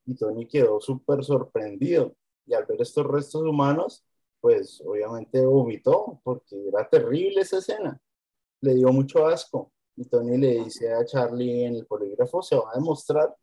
Y 0.06 0.16
Tony 0.16 0.48
quedó 0.48 0.80
súper 0.80 1.24
sorprendido. 1.24 2.16
Y 2.46 2.54
al 2.54 2.66
ver 2.66 2.82
estos 2.82 3.06
restos 3.06 3.42
humanos, 3.44 4.06
pues 4.40 4.82
obviamente 4.86 5.46
vomitó, 5.46 6.22
porque 6.24 6.68
era 6.68 6.88
terrible 6.90 7.42
esa 7.42 7.58
escena. 7.58 8.00
Le 8.62 8.76
dio 8.76 8.92
mucho 8.94 9.28
asco. 9.28 9.72
Y 9.96 10.06
Tony 10.06 10.38
le 10.38 10.64
dice 10.64 10.94
a 10.94 11.04
Charlie 11.06 11.66
en 11.66 11.76
el 11.76 11.86
polígrafo, 11.86 12.42
se 12.42 12.56
va 12.56 12.72
a 12.72 12.76
demostrar 12.76 13.36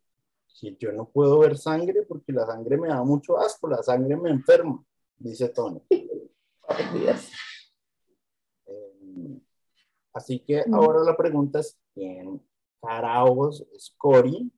que 0.60 0.76
yo 0.78 0.92
no 0.92 1.08
puedo 1.08 1.40
ver 1.40 1.58
sangre 1.58 2.02
porque 2.02 2.32
la 2.32 2.46
sangre 2.46 2.76
me 2.76 2.88
da 2.88 3.02
mucho 3.02 3.36
asco, 3.38 3.68
la 3.68 3.82
sangre 3.82 4.16
me 4.16 4.30
enferma, 4.30 4.82
dice 5.16 5.48
Tony. 5.50 5.82
Eh, 8.66 9.38
así 10.14 10.40
que 10.40 10.64
ahora 10.72 11.00
la 11.00 11.14
pregunta 11.14 11.60
es, 11.60 11.78
¿quién 11.92 12.40
carajos 12.84 13.64
es 13.74 13.94
Cory? 13.96 14.50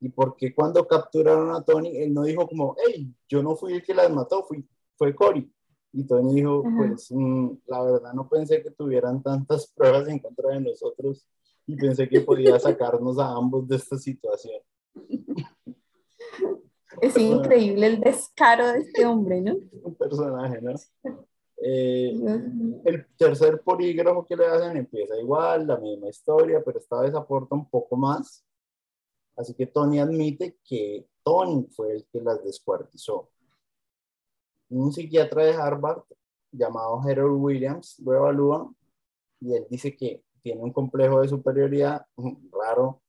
¿Y 0.00 0.08
por 0.08 0.36
qué 0.36 0.54
cuando 0.54 0.86
capturaron 0.86 1.54
a 1.54 1.62
Tony, 1.62 1.96
él 1.98 2.14
no 2.14 2.22
dijo 2.22 2.48
como, 2.48 2.74
hey, 2.86 3.12
yo 3.28 3.42
no 3.42 3.54
fui 3.54 3.74
el 3.74 3.82
que 3.82 3.94
las 3.94 4.10
mató, 4.10 4.44
fui, 4.44 4.66
fue 4.96 5.14
Cory? 5.14 5.52
Y 5.92 6.06
Tony 6.06 6.34
dijo, 6.36 6.62
pues 6.62 7.10
mm, 7.10 7.50
la 7.66 7.82
verdad 7.82 8.12
no 8.14 8.28
pensé 8.28 8.62
que 8.62 8.70
tuvieran 8.70 9.22
tantas 9.22 9.66
pruebas 9.76 10.08
en 10.08 10.18
contra 10.20 10.50
de 10.50 10.60
nosotros 10.60 11.26
y 11.66 11.76
pensé 11.76 12.08
que 12.08 12.20
podía 12.20 12.58
sacarnos 12.60 13.18
a 13.18 13.28
ambos 13.28 13.68
de 13.68 13.76
esta 13.76 13.98
situación. 13.98 14.60
Es 17.00 17.16
increíble 17.16 17.86
el 17.86 18.00
descaro 18.00 18.66
de 18.72 18.80
este 18.80 19.06
hombre, 19.06 19.40
¿no? 19.40 19.56
Un 19.82 19.94
personaje, 19.94 20.60
¿no? 20.60 20.74
Eh, 21.62 22.14
el 22.84 23.06
tercer 23.16 23.60
polígrafo 23.60 24.26
que 24.26 24.34
le 24.36 24.46
hacen 24.46 24.78
empieza 24.78 25.18
igual, 25.18 25.66
la 25.66 25.76
misma 25.76 26.08
historia, 26.08 26.62
pero 26.64 26.78
esta 26.78 27.00
vez 27.00 27.14
aporta 27.14 27.54
un 27.54 27.68
poco 27.68 27.96
más. 27.96 28.44
Así 29.36 29.54
que 29.54 29.66
Tony 29.66 30.00
admite 30.00 30.58
que 30.64 31.06
Tony 31.22 31.66
fue 31.70 31.92
el 31.96 32.06
que 32.10 32.20
las 32.20 32.42
descuartizó. 32.42 33.30
Un 34.70 34.92
psiquiatra 34.92 35.44
de 35.44 35.54
Harvard 35.54 36.02
llamado 36.52 37.00
Harold 37.00 37.42
Williams 37.42 37.98
lo 38.00 38.14
evalúa 38.14 38.72
y 39.40 39.54
él 39.54 39.66
dice 39.70 39.96
que 39.96 40.24
tiene 40.42 40.62
un 40.62 40.72
complejo 40.72 41.20
de 41.20 41.28
superioridad 41.28 42.06
raro, 42.52 43.02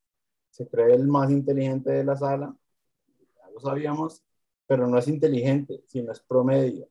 se 0.49 0.67
cree 0.67 0.95
el 0.95 1.07
más 1.07 1.31
inteligente 1.31 1.91
de 1.91 2.03
la 2.03 2.17
sala, 2.17 2.55
ya 3.07 3.49
lo 3.53 3.59
sabíamos, 3.61 4.23
pero 4.67 4.87
no 4.87 4.97
es 4.97 5.07
inteligente, 5.07 5.83
sino 5.87 6.11
es 6.11 6.19
promedio 6.21 6.87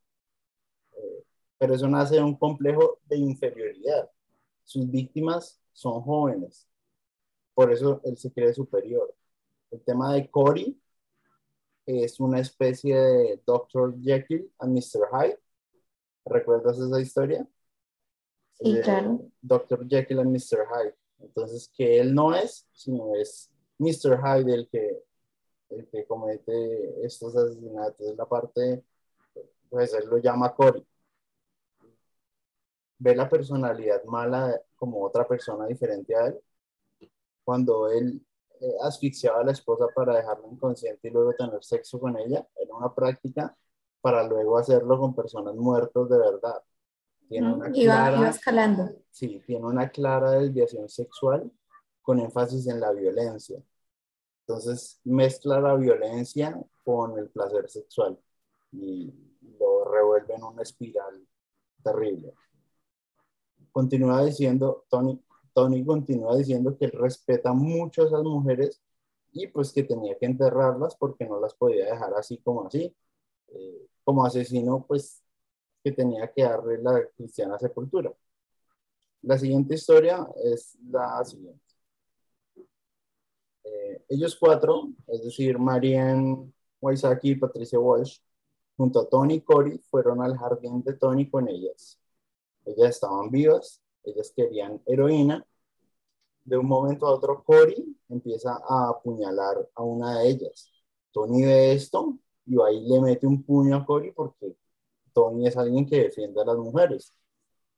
pero 1.60 1.74
eso 1.74 1.86
nace 1.88 2.14
de 2.14 2.22
un 2.22 2.36
complejo 2.36 3.00
de 3.04 3.18
inferioridad. 3.18 4.10
Sus 4.64 4.90
víctimas 4.90 5.60
son 5.74 6.00
jóvenes, 6.00 6.66
por 7.52 7.70
eso 7.70 8.00
él 8.04 8.16
se 8.16 8.32
cree 8.32 8.54
superior. 8.54 9.14
El 9.70 9.82
tema 9.82 10.14
de 10.14 10.30
Cory 10.30 10.80
es 11.84 12.18
una 12.18 12.40
especie 12.40 12.96
de 12.96 13.42
Dr. 13.44 13.94
Jekyll 14.00 14.50
and 14.58 14.72
Mr. 14.72 15.06
Hyde. 15.12 15.38
¿Recuerdas 16.24 16.78
esa 16.78 16.98
historia? 16.98 17.46
Sí, 18.52 18.80
claro. 18.82 19.20
Dr. 19.42 19.86
Jekyll 19.86 20.20
and 20.20 20.30
Mr. 20.30 20.66
Hyde. 20.66 20.94
Entonces, 21.18 21.70
que 21.76 22.00
él 22.00 22.14
no 22.14 22.34
es, 22.34 22.66
sino 22.72 23.14
es 23.16 23.50
Mr. 23.76 24.18
Hyde 24.18 24.54
el 24.54 24.68
que, 24.70 25.02
el 25.68 25.86
que 25.88 26.06
comete 26.06 27.04
estos 27.04 27.36
asesinatos. 27.36 28.00
Es 28.00 28.16
la 28.16 28.24
parte, 28.24 28.82
pues 29.68 29.92
él 29.92 30.08
lo 30.08 30.16
llama 30.16 30.54
Cory 30.54 30.86
ve 33.00 33.16
la 33.16 33.28
personalidad 33.28 34.04
mala 34.04 34.60
como 34.76 35.02
otra 35.02 35.26
persona 35.26 35.66
diferente 35.66 36.14
a 36.14 36.26
él. 36.26 36.40
Cuando 37.42 37.90
él 37.90 38.24
eh, 38.60 38.74
asfixiaba 38.82 39.40
a 39.40 39.44
la 39.44 39.52
esposa 39.52 39.86
para 39.94 40.16
dejarla 40.16 40.46
inconsciente 40.46 41.08
y 41.08 41.10
luego 41.10 41.32
tener 41.32 41.64
sexo 41.64 41.98
con 41.98 42.16
ella, 42.18 42.46
era 42.54 42.74
una 42.74 42.94
práctica 42.94 43.56
para 44.02 44.22
luego 44.28 44.58
hacerlo 44.58 44.98
con 44.98 45.14
personas 45.14 45.54
muertas 45.54 46.08
de 46.10 46.18
verdad. 46.18 46.62
Tiene 47.28 47.54
una 47.54 47.70
clara, 47.70 48.28
escalando. 48.28 48.90
Sí, 49.10 49.42
tiene 49.46 49.64
una 49.64 49.88
clara 49.88 50.32
desviación 50.32 50.88
sexual 50.88 51.50
con 52.02 52.20
énfasis 52.20 52.66
en 52.66 52.80
la 52.80 52.92
violencia. 52.92 53.62
Entonces 54.46 55.00
mezcla 55.04 55.58
la 55.60 55.74
violencia 55.74 56.60
con 56.84 57.18
el 57.18 57.30
placer 57.30 57.70
sexual 57.70 58.18
y 58.72 59.12
lo 59.58 59.84
revuelve 59.90 60.34
en 60.34 60.44
una 60.44 60.62
espiral 60.62 61.26
terrible 61.82 62.34
continúa 63.72 64.24
diciendo, 64.24 64.84
Tony, 64.88 65.20
Tony 65.54 65.84
continúa 65.84 66.36
diciendo 66.36 66.76
que 66.76 66.86
él 66.86 66.92
respeta 66.92 67.52
mucho 67.52 68.02
a 68.02 68.06
esas 68.06 68.22
mujeres 68.22 68.80
y 69.32 69.46
pues 69.48 69.72
que 69.72 69.84
tenía 69.84 70.16
que 70.18 70.26
enterrarlas 70.26 70.96
porque 70.96 71.26
no 71.26 71.40
las 71.40 71.54
podía 71.54 71.86
dejar 71.86 72.14
así 72.14 72.38
como 72.38 72.66
así. 72.66 72.94
Eh, 73.48 73.86
como 74.04 74.24
asesino, 74.24 74.84
pues 74.88 75.22
que 75.84 75.92
tenía 75.92 76.32
que 76.32 76.42
darle 76.42 76.78
la 76.82 77.06
cristiana 77.16 77.58
sepultura. 77.58 78.12
La 79.22 79.38
siguiente 79.38 79.74
historia 79.74 80.26
es 80.44 80.76
la 80.90 81.24
siguiente. 81.24 81.62
Eh, 83.64 84.04
ellos 84.08 84.36
cuatro, 84.36 84.88
es 85.06 85.24
decir, 85.24 85.58
Marianne 85.58 86.52
Wysocki 86.80 87.30
y 87.30 87.36
Patricia 87.36 87.78
Walsh, 87.78 88.18
junto 88.76 89.00
a 89.00 89.08
Tony 89.08 89.34
y 89.34 89.40
Cory, 89.42 89.78
fueron 89.90 90.22
al 90.22 90.36
jardín 90.36 90.82
de 90.82 90.94
Tony 90.94 91.30
con 91.30 91.48
ellas. 91.48 91.99
Ellas 92.64 92.90
estaban 92.90 93.30
vivas, 93.30 93.80
ellas 94.04 94.32
querían 94.34 94.80
heroína. 94.86 95.44
De 96.44 96.56
un 96.56 96.66
momento 96.66 97.06
a 97.06 97.12
otro, 97.14 97.42
Cory 97.44 97.96
empieza 98.08 98.58
a 98.68 98.90
apuñalar 98.90 99.68
a 99.74 99.82
una 99.82 100.20
de 100.20 100.30
ellas. 100.30 100.70
Tony 101.12 101.42
ve 101.44 101.72
esto 101.72 102.18
y 102.46 102.56
ahí 102.62 102.80
le 102.88 103.00
mete 103.00 103.26
un 103.26 103.42
puño 103.42 103.76
a 103.76 103.84
Cory 103.86 104.12
porque 104.12 104.56
Tony 105.12 105.46
es 105.46 105.56
alguien 105.56 105.86
que 105.86 106.04
defiende 106.04 106.40
a 106.40 106.44
las 106.44 106.56
mujeres. 106.56 107.12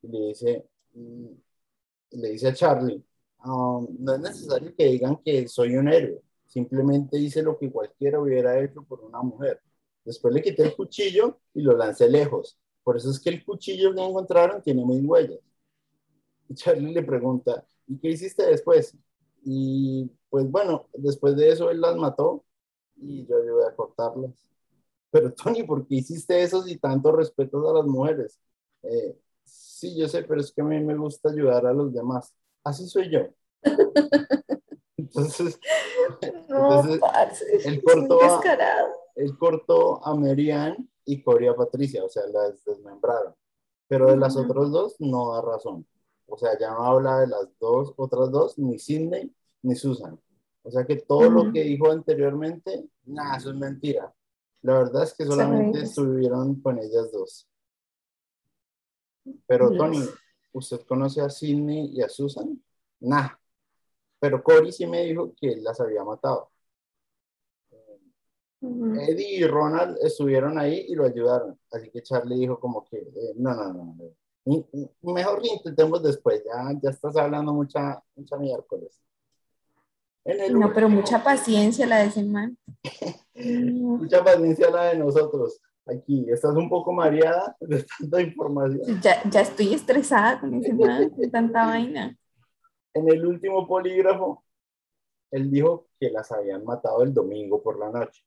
Y 0.03 0.09
le 0.09 0.29
dice, 0.29 0.67
le 2.11 2.29
dice 2.31 2.49
a 2.49 2.55
Charlie, 2.55 3.05
um, 3.45 3.87
no 3.99 4.15
es 4.15 4.21
necesario 4.21 4.75
que 4.77 4.85
digan 4.87 5.17
que 5.25 5.49
soy 5.49 5.77
un 5.77 5.89
héroe, 5.89 6.23
Simplemente 6.53 7.17
hice 7.17 7.43
lo 7.43 7.59
que 7.59 7.71
cualquiera 7.71 8.21
hubiera 8.21 8.63
hecho 8.63 8.83
por 8.83 9.01
una 9.01 9.23
mujer. 9.23 9.63
Después 10.05 10.35
le 10.35 10.43
quité 10.43 10.65
el 10.65 10.77
cuchillo 10.77 11.41
y 11.55 11.63
lo 11.63 11.75
lancé 11.75 12.11
lejos. 12.11 12.59
Por 12.83 12.97
eso 12.97 13.11
es 13.11 13.21
que 13.21 13.31
el 13.31 13.45
cuchillo 13.45 13.95
que 13.95 14.05
encontraron 14.05 14.63
tiene 14.63 14.85
mis 14.85 15.05
huellas. 15.05 15.39
Y 16.49 16.55
Charlie 16.55 16.93
le 16.93 17.03
pregunta, 17.03 17.65
¿y 17.87 17.99
qué 17.99 18.11
hiciste 18.11 18.45
después? 18.45 18.97
Y 19.45 20.11
pues 20.29 20.51
bueno, 20.51 20.89
después 20.95 21.37
de 21.37 21.51
eso 21.51 21.71
él 21.71 21.81
las 21.81 21.97
mató 21.97 22.45
y 22.97 23.27
yo 23.27 23.37
ayudé 23.37 23.67
a 23.67 23.75
cortarlas. 23.75 24.33
Pero 25.11 25.33
Tony, 25.35 25.63
¿por 25.63 25.87
qué 25.87 25.97
hiciste 25.97 26.43
eso 26.43 26.63
si 26.63 26.79
tanto 26.79 27.13
respeto 27.13 27.69
a 27.71 27.75
las 27.75 27.87
mujeres? 27.87 28.41
Eh, 28.83 29.17
sí, 29.45 29.97
yo 29.97 30.09
sé, 30.09 30.23
pero 30.25 30.41
es 30.41 30.53
que 30.53 30.63
a 30.63 30.65
mí 30.65 30.81
me 30.81 30.97
gusta 30.97 31.31
ayudar 31.31 31.67
a 31.67 31.73
los 31.73 31.93
demás. 31.93 32.35
Así 32.65 32.87
soy 32.89 33.11
yo. 33.11 33.21
Entonces, 34.97 35.59
él, 37.65 37.83
cortó 37.83 38.23
a, 38.23 38.41
él 39.17 39.37
cortó 39.37 40.07
a 40.07 40.15
Marianne 40.15 40.89
y 41.05 41.23
Cory 41.23 41.49
a 41.49 41.55
Patricia, 41.55 42.05
o 42.05 42.09
sea, 42.09 42.27
las 42.27 42.65
desmembraron. 42.65 43.35
Pero 43.89 44.11
de 44.11 44.17
las 44.17 44.37
otras 44.37 44.71
dos 44.71 44.97
no 45.01 45.35
da 45.35 45.43
razón. 45.43 45.87
O 46.27 46.39
sea, 46.39 46.59
ya 46.59 46.71
no 46.71 46.85
habla 46.85 47.21
de 47.21 47.27
las 47.27 47.49
dos, 47.59 47.93
otras 47.97 48.31
dos, 48.31 48.59
ni 48.59 48.79
Sidney 48.79 49.35
ni 49.63 49.75
Susan. 49.75 50.19
O 50.63 50.71
sea 50.71 50.87
que 50.87 50.97
todo 50.97 51.29
lo 51.29 51.53
que 51.53 51.63
dijo 51.63 51.91
anteriormente, 51.91 52.89
nada, 53.05 53.37
eso 53.37 53.51
es 53.51 53.57
mentira. 53.57 54.15
La 54.63 54.75
verdad 54.75 55.03
es 55.03 55.15
que 55.15 55.25
solamente 55.25 55.83
estuvieron 55.83 56.61
con 56.61 56.79
ellas 56.79 57.11
dos. 57.13 57.49
Pero 59.47 59.71
Tony, 59.77 60.05
¿usted 60.53 60.81
conoce 60.83 61.21
a 61.21 61.29
Sidney 61.29 61.91
y 61.93 62.03
a 62.03 62.09
Susan? 62.09 62.63
Nah. 63.01 63.31
Pero 64.21 64.43
Cory 64.43 64.71
sí 64.71 64.87
me 64.87 65.03
dijo 65.05 65.35
que 65.35 65.57
las 65.57 65.81
había 65.81 66.05
matado. 66.05 66.52
Eddie 68.63 69.41
y 69.41 69.47
Ronald 69.47 69.99
estuvieron 70.03 70.59
ahí 70.59 70.87
y 70.89 70.95
lo 70.95 71.05
ayudaron. 71.05 71.59
Así 71.71 71.91
que 71.91 72.03
Charlie 72.03 72.39
dijo 72.39 72.61
como 72.61 72.85
que, 72.85 72.99
eh, 72.99 73.35
no, 73.37 73.55
no, 73.55 73.73
no, 73.73 73.97
Mejor 75.03 75.41
que 75.41 75.49
intentemos 75.49 76.03
después, 76.03 76.43
ya, 76.45 76.73
ya 76.83 76.91
estás 76.91 77.17
hablando 77.17 77.53
mucha, 77.53 78.03
mucha 78.17 78.37
miércoles. 78.37 79.01
no, 80.51 80.73
pero 80.73 80.89
mucha 80.89 81.23
paciencia 81.23 81.87
la 81.87 81.99
de 81.99 82.07
ese 82.07 82.25
man. 82.25 82.57
mucha 83.35 84.23
paciencia 84.23 84.71
la 84.71 84.85
de 84.85 84.99
nosotros. 84.99 85.61
Aquí, 85.87 86.27
estás 86.31 86.55
un 86.55 86.69
poco 86.69 86.93
mareada 86.93 87.57
de 87.61 87.85
tanta 87.99 88.23
información. 88.23 89.01
Ya, 89.01 89.21
ya 89.29 89.41
estoy 89.41 89.75
estresada 89.75 90.41
con 90.41 90.55
ese 90.55 90.73
man, 90.73 91.13
de 91.17 91.29
tanta 91.29 91.67
vaina. 91.67 92.17
En 92.95 93.09
el 93.09 93.27
último 93.27 93.67
polígrafo, 93.67 94.45
él 95.33 95.51
dijo 95.51 95.89
que 95.99 96.11
las 96.11 96.31
habían 96.31 96.65
matado 96.65 97.03
el 97.03 97.13
domingo 97.13 97.61
por 97.63 97.79
la 97.79 97.91
noche. 97.91 98.23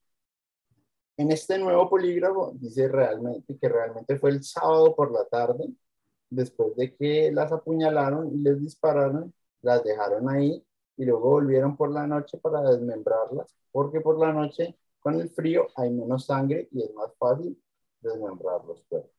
En 1.17 1.31
este 1.31 1.57
nuevo 1.57 1.89
polígrafo 1.89 2.51
dice 2.55 2.87
realmente 2.89 3.57
que 3.57 3.69
realmente 3.69 4.19
fue 4.19 4.31
el 4.31 4.43
sábado 4.43 4.93
por 4.95 5.11
la 5.11 5.25
tarde, 5.25 5.69
después 6.29 6.75
de 6.75 6.93
que 6.95 7.31
las 7.31 7.51
apuñalaron 7.51 8.33
y 8.33 8.37
les 8.39 8.59
dispararon, 8.59 9.33
las 9.61 9.83
dejaron 9.83 10.29
ahí 10.29 10.61
y 10.97 11.05
luego 11.05 11.29
volvieron 11.29 11.77
por 11.77 11.91
la 11.91 12.05
noche 12.05 12.37
para 12.37 12.61
desmembrarlas, 12.61 13.55
porque 13.71 14.01
por 14.01 14.19
la 14.19 14.33
noche 14.33 14.77
con 14.99 15.19
el 15.19 15.29
frío 15.29 15.67
hay 15.75 15.91
menos 15.91 16.25
sangre 16.25 16.67
y 16.71 16.83
es 16.83 16.93
más 16.93 17.15
fácil 17.17 17.57
desmembrar 18.01 18.65
los 18.65 18.83
cuerpos. 18.83 19.11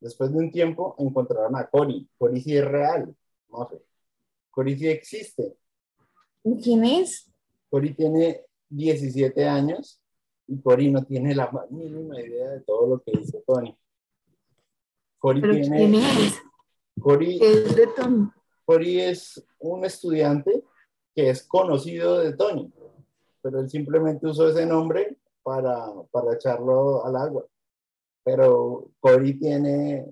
Después 0.00 0.32
de 0.32 0.38
un 0.38 0.52
tiempo 0.52 0.94
encontraron 0.98 1.56
a 1.56 1.66
Cory. 1.66 2.08
Cory 2.18 2.40
sí 2.40 2.56
es 2.56 2.64
real, 2.64 3.16
no 3.50 3.68
sé. 3.68 3.82
Cory 4.50 4.78
sí 4.78 4.88
existe. 4.88 5.56
¿Quién 6.62 6.84
es? 6.84 7.32
Cory 7.68 7.94
tiene 7.94 8.44
17 8.68 9.44
años 9.44 10.00
y 10.46 10.60
Cory 10.60 10.90
no 10.90 11.04
tiene 11.04 11.34
la 11.34 11.50
más 11.50 11.70
mínima 11.70 12.20
idea 12.20 12.50
de 12.50 12.60
todo 12.60 12.86
lo 12.86 13.02
que 13.02 13.12
dice 13.12 13.42
Tony. 13.46 13.76
Cory 15.18 15.40
tiene, 15.40 15.76
¿quién 15.76 15.94
es? 15.94 16.42
Cory, 17.00 17.38
es 17.42 17.76
de 17.76 17.86
Tony? 17.88 18.30
Cory 18.64 19.00
es 19.00 19.44
un 19.58 19.84
estudiante 19.84 20.64
que 21.14 21.30
es 21.30 21.46
conocido 21.46 22.18
de 22.18 22.34
Tony, 22.34 22.72
pero 23.42 23.60
él 23.60 23.70
simplemente 23.70 24.26
usó 24.26 24.48
ese 24.48 24.66
nombre 24.66 25.16
para, 25.42 25.86
para 26.10 26.34
echarlo 26.34 27.04
al 27.04 27.16
agua. 27.16 27.46
Pero 28.24 28.90
Cory 29.00 29.38
tiene 29.38 30.06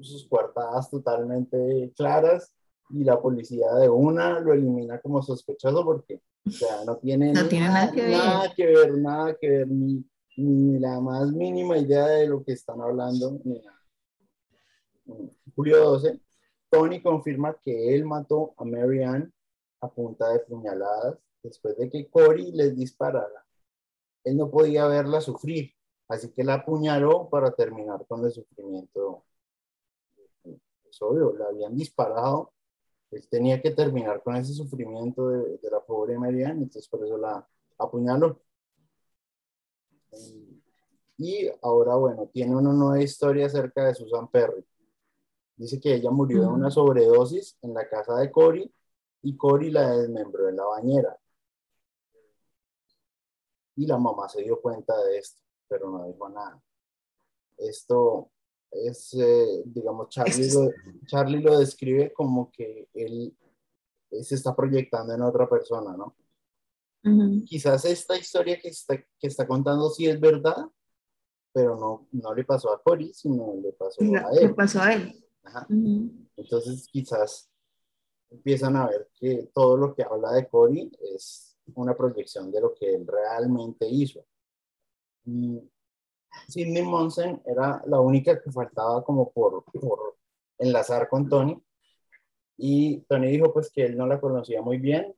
sus 0.00 0.28
cuartadas 0.28 0.90
totalmente 0.90 1.92
claras 1.96 2.52
y 2.90 3.04
la 3.04 3.20
policía 3.20 3.72
de 3.74 3.88
una 3.88 4.40
lo 4.40 4.52
elimina 4.52 5.00
como 5.00 5.22
sospechoso 5.22 5.84
porque 5.84 6.22
o 6.46 6.50
sea, 6.50 6.84
no 6.84 6.96
tiene, 6.96 7.32
nada, 7.32 7.92
que 7.92 8.02
ver. 8.02 8.10
nada 8.10 8.54
que 8.54 8.66
ver, 8.66 8.98
nada 8.98 9.36
que 9.38 9.48
ver, 9.50 9.68
ni, 9.68 10.04
ni, 10.36 10.78
la 10.78 11.00
más 11.00 11.30
mínima 11.32 11.76
idea 11.76 12.06
de 12.06 12.26
lo 12.26 12.42
que 12.42 12.52
están 12.52 12.80
hablando. 12.80 13.38
Ni 13.44 13.62
Julio 15.54 15.78
12, 15.78 16.20
Tony 16.70 17.02
confirma 17.02 17.58
que 17.62 17.94
él 17.94 18.04
mató 18.04 18.54
a 18.56 18.64
Mary 18.64 19.02
Ann 19.02 19.32
a 19.80 19.90
punta 19.90 20.30
de 20.30 20.40
puñaladas 20.40 21.18
después 21.42 21.76
de 21.76 21.90
que 21.90 22.08
Cory 22.08 22.52
les 22.52 22.76
disparara. 22.76 23.44
Él 24.24 24.36
no 24.36 24.50
podía 24.50 24.86
verla 24.86 25.20
sufrir, 25.20 25.72
así 26.08 26.30
que 26.30 26.44
la 26.44 26.54
apuñaló 26.54 27.28
para 27.28 27.50
terminar 27.52 28.06
con 28.06 28.24
el 28.24 28.32
sufrimiento. 28.32 29.24
Es 30.44 31.02
obvio, 31.02 31.34
la 31.36 31.46
habían 31.46 31.76
disparado 31.76 32.52
él 33.10 33.26
tenía 33.28 33.60
que 33.60 33.70
terminar 33.70 34.22
con 34.22 34.36
ese 34.36 34.52
sufrimiento 34.52 35.28
de, 35.28 35.58
la 35.70 35.80
pobre 35.80 36.18
Marianne, 36.18 36.62
entonces 36.62 36.88
por 36.88 37.04
eso 37.04 37.16
la 37.16 37.46
apuñaló. 37.78 38.40
Y 41.16 41.48
ahora, 41.62 41.96
bueno, 41.96 42.28
tiene 42.32 42.54
una 42.54 42.72
nueva 42.72 43.02
historia 43.02 43.46
acerca 43.46 43.84
de 43.86 43.94
Susan 43.94 44.28
Perry. 44.28 44.64
Dice 45.56 45.80
que 45.80 45.94
ella 45.94 46.10
murió 46.10 46.42
de 46.42 46.48
una 46.48 46.70
sobredosis 46.70 47.58
en 47.62 47.74
la 47.74 47.88
casa 47.88 48.16
de 48.16 48.30
Cory 48.30 48.72
y 49.22 49.36
Cory 49.36 49.70
la 49.70 49.90
desmembró 49.96 50.48
en 50.48 50.56
la 50.56 50.64
bañera. 50.64 51.18
Y 53.74 53.86
la 53.86 53.98
mamá 53.98 54.28
se 54.28 54.42
dio 54.42 54.60
cuenta 54.60 54.96
de 55.04 55.18
esto, 55.18 55.40
pero 55.66 55.90
no 55.90 56.06
dijo 56.06 56.28
nada. 56.28 56.62
Esto 57.56 58.30
es, 58.70 59.14
eh, 59.14 59.62
digamos, 59.64 60.08
Charlie 60.08 60.50
lo, 60.52 60.70
Charlie 61.06 61.40
lo 61.40 61.58
describe 61.58 62.12
como 62.12 62.50
que 62.50 62.88
él 62.94 63.36
se 64.22 64.34
está 64.34 64.54
proyectando 64.54 65.14
en 65.14 65.22
otra 65.22 65.48
persona, 65.48 65.96
¿no? 65.96 66.14
Quizás 67.46 67.84
esta 67.86 68.18
historia 68.18 68.58
que 68.60 68.68
está, 68.68 68.96
que 68.96 69.26
está 69.26 69.46
contando 69.46 69.88
sí 69.88 70.06
es 70.06 70.20
verdad, 70.20 70.66
pero 71.52 71.76
no, 71.76 72.08
no 72.12 72.34
le 72.34 72.44
pasó 72.44 72.70
a 72.70 72.82
Cory, 72.82 73.14
sino 73.14 73.54
le 73.62 73.72
pasó 73.72 74.02
a 74.02 74.30
él. 74.32 74.48
Le 74.48 74.54
pasó 74.54 74.82
a 74.82 74.92
él. 74.92 75.24
Entonces 76.36 76.86
quizás 76.92 77.50
empiezan 78.30 78.76
a 78.76 78.88
ver 78.88 79.08
que 79.18 79.50
todo 79.54 79.76
lo 79.76 79.94
que 79.94 80.02
habla 80.02 80.32
de 80.32 80.48
Cory 80.48 80.90
es 81.14 81.56
una 81.74 81.96
proyección 81.96 82.50
de 82.50 82.60
lo 82.60 82.74
que 82.74 82.94
él 82.94 83.06
realmente 83.06 83.88
hizo. 83.88 84.24
Y 85.24 85.62
Sidney 86.48 86.82
Monsen 86.82 87.42
era 87.46 87.82
la 87.86 88.00
única 88.00 88.40
que 88.40 88.50
faltaba 88.50 89.04
como 89.04 89.30
por, 89.30 89.64
por 89.64 90.16
enlazar 90.58 91.08
con 91.08 91.28
Tony. 91.28 91.62
Y 92.56 93.00
Tony 93.02 93.28
dijo 93.28 93.52
pues 93.52 93.70
que 93.70 93.84
él 93.84 93.96
no 93.96 94.06
la 94.06 94.20
conocía 94.20 94.62
muy 94.62 94.78
bien 94.78 95.14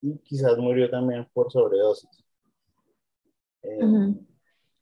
y 0.00 0.18
quizás 0.18 0.58
murió 0.58 0.90
también 0.90 1.28
por 1.32 1.50
sobredosis. 1.50 2.10
Eh, 3.62 4.14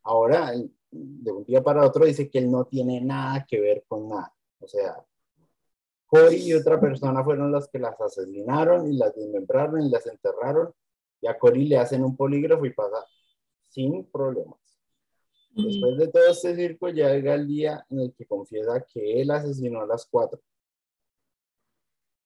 ahora, 0.02 0.52
de 0.90 1.32
un 1.32 1.44
día 1.44 1.62
para 1.62 1.86
otro, 1.86 2.04
dice 2.04 2.30
que 2.30 2.38
él 2.38 2.50
no 2.50 2.64
tiene 2.64 3.00
nada 3.00 3.46
que 3.48 3.60
ver 3.60 3.84
con 3.86 4.08
nada. 4.08 4.34
O 4.58 4.66
sea, 4.66 5.04
Coy 6.06 6.36
y 6.36 6.54
otra 6.54 6.80
persona 6.80 7.22
fueron 7.22 7.52
las 7.52 7.68
que 7.68 7.78
las 7.78 8.00
asesinaron 8.00 8.92
y 8.92 8.96
las 8.96 9.14
desmembraron 9.14 9.82
y 9.82 9.90
las 9.90 10.06
enterraron. 10.06 10.72
Y 11.20 11.28
a 11.28 11.38
Cory 11.38 11.66
le 11.66 11.78
hacen 11.78 12.02
un 12.02 12.16
polígrafo 12.16 12.66
y 12.66 12.72
pasa 12.72 13.06
sin 13.68 14.10
problemas. 14.10 14.59
Después 15.52 15.98
de 15.98 16.08
todo 16.08 16.26
este 16.28 16.54
circo 16.54 16.88
llega 16.88 17.34
el 17.34 17.46
día 17.46 17.84
en 17.90 18.00
el 18.00 18.14
que 18.14 18.24
confiesa 18.26 18.84
que 18.92 19.20
él 19.20 19.30
asesinó 19.30 19.80
a 19.80 19.86
las 19.86 20.06
cuatro, 20.06 20.40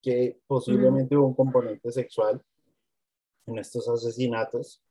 que 0.02 0.40
posiblemente 0.46 1.16
hubo 1.16 1.28
un 1.28 1.34
componente 1.34 1.90
sexual 1.90 2.42
en 3.46 3.58
estos 3.58 3.88
asesinatos. 3.88 4.82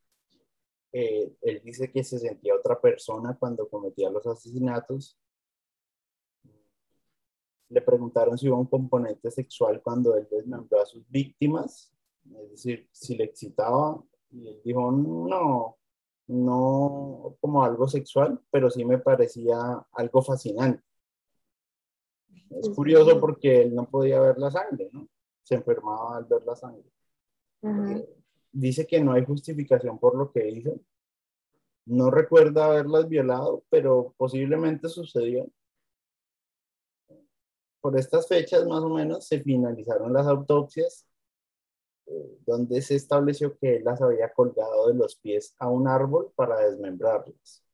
Eh, 0.92 1.36
él 1.42 1.62
dice 1.64 1.90
que 1.90 2.02
se 2.02 2.18
sentía 2.18 2.56
otra 2.56 2.80
persona 2.80 3.36
cuando 3.38 3.68
cometía 3.68 4.10
los 4.10 4.26
asesinatos. 4.26 5.16
Le 7.68 7.80
preguntaron 7.82 8.36
si 8.36 8.48
hubo 8.48 8.58
un 8.58 8.66
componente 8.66 9.30
sexual 9.30 9.80
cuando 9.82 10.16
él 10.16 10.26
desmembró 10.30 10.80
a 10.80 10.86
sus 10.86 11.08
víctimas, 11.08 11.92
es 12.24 12.50
decir, 12.50 12.88
si 12.90 13.16
le 13.16 13.24
excitaba, 13.24 14.02
y 14.30 14.48
él 14.48 14.60
dijo, 14.64 14.90
no, 14.90 15.78
no 16.26 17.36
como 17.40 17.62
algo 17.62 17.88
sexual, 17.88 18.40
pero 18.50 18.70
sí 18.70 18.84
me 18.84 18.98
parecía 18.98 19.56
algo 19.92 20.22
fascinante. 20.22 20.82
Es 22.50 22.68
curioso 22.70 23.20
porque 23.20 23.62
él 23.62 23.74
no 23.74 23.88
podía 23.88 24.20
ver 24.20 24.38
la 24.38 24.50
sangre, 24.50 24.88
¿no? 24.92 25.08
Se 25.42 25.56
enfermaba 25.56 26.16
al 26.16 26.24
ver 26.24 26.44
la 26.44 26.54
sangre. 26.54 26.90
Eh, 27.62 28.08
dice 28.52 28.86
que 28.86 29.02
no 29.02 29.12
hay 29.12 29.24
justificación 29.24 29.98
por 29.98 30.16
lo 30.16 30.30
que 30.30 30.48
hizo. 30.48 30.78
No 31.86 32.10
recuerda 32.10 32.66
haberlas 32.66 33.08
violado, 33.08 33.64
pero 33.68 34.14
posiblemente 34.16 34.88
sucedió. 34.88 35.46
Por 37.80 37.98
estas 37.98 38.26
fechas 38.26 38.66
más 38.66 38.80
o 38.82 38.88
menos 38.88 39.26
se 39.26 39.40
finalizaron 39.40 40.12
las 40.12 40.26
autopsias 40.26 41.06
donde 42.46 42.82
se 42.82 42.96
estableció 42.96 43.56
que 43.58 43.76
él 43.76 43.84
las 43.84 44.00
había 44.02 44.32
colgado 44.32 44.88
de 44.88 44.94
los 44.94 45.16
pies 45.16 45.54
a 45.58 45.68
un 45.68 45.88
árbol 45.88 46.32
para 46.36 46.58
desmembrarlas. 46.58 47.64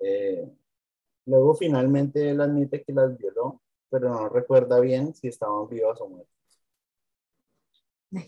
Eh, 0.00 0.50
luego 1.24 1.54
finalmente 1.54 2.30
él 2.30 2.40
admite 2.40 2.82
que 2.82 2.92
las 2.92 3.16
violó, 3.16 3.62
pero 3.88 4.10
no 4.10 4.28
recuerda 4.28 4.80
bien 4.80 5.14
si 5.14 5.28
estaban 5.28 5.68
vivas 5.68 6.00
o 6.00 6.08
muertas. 6.08 6.36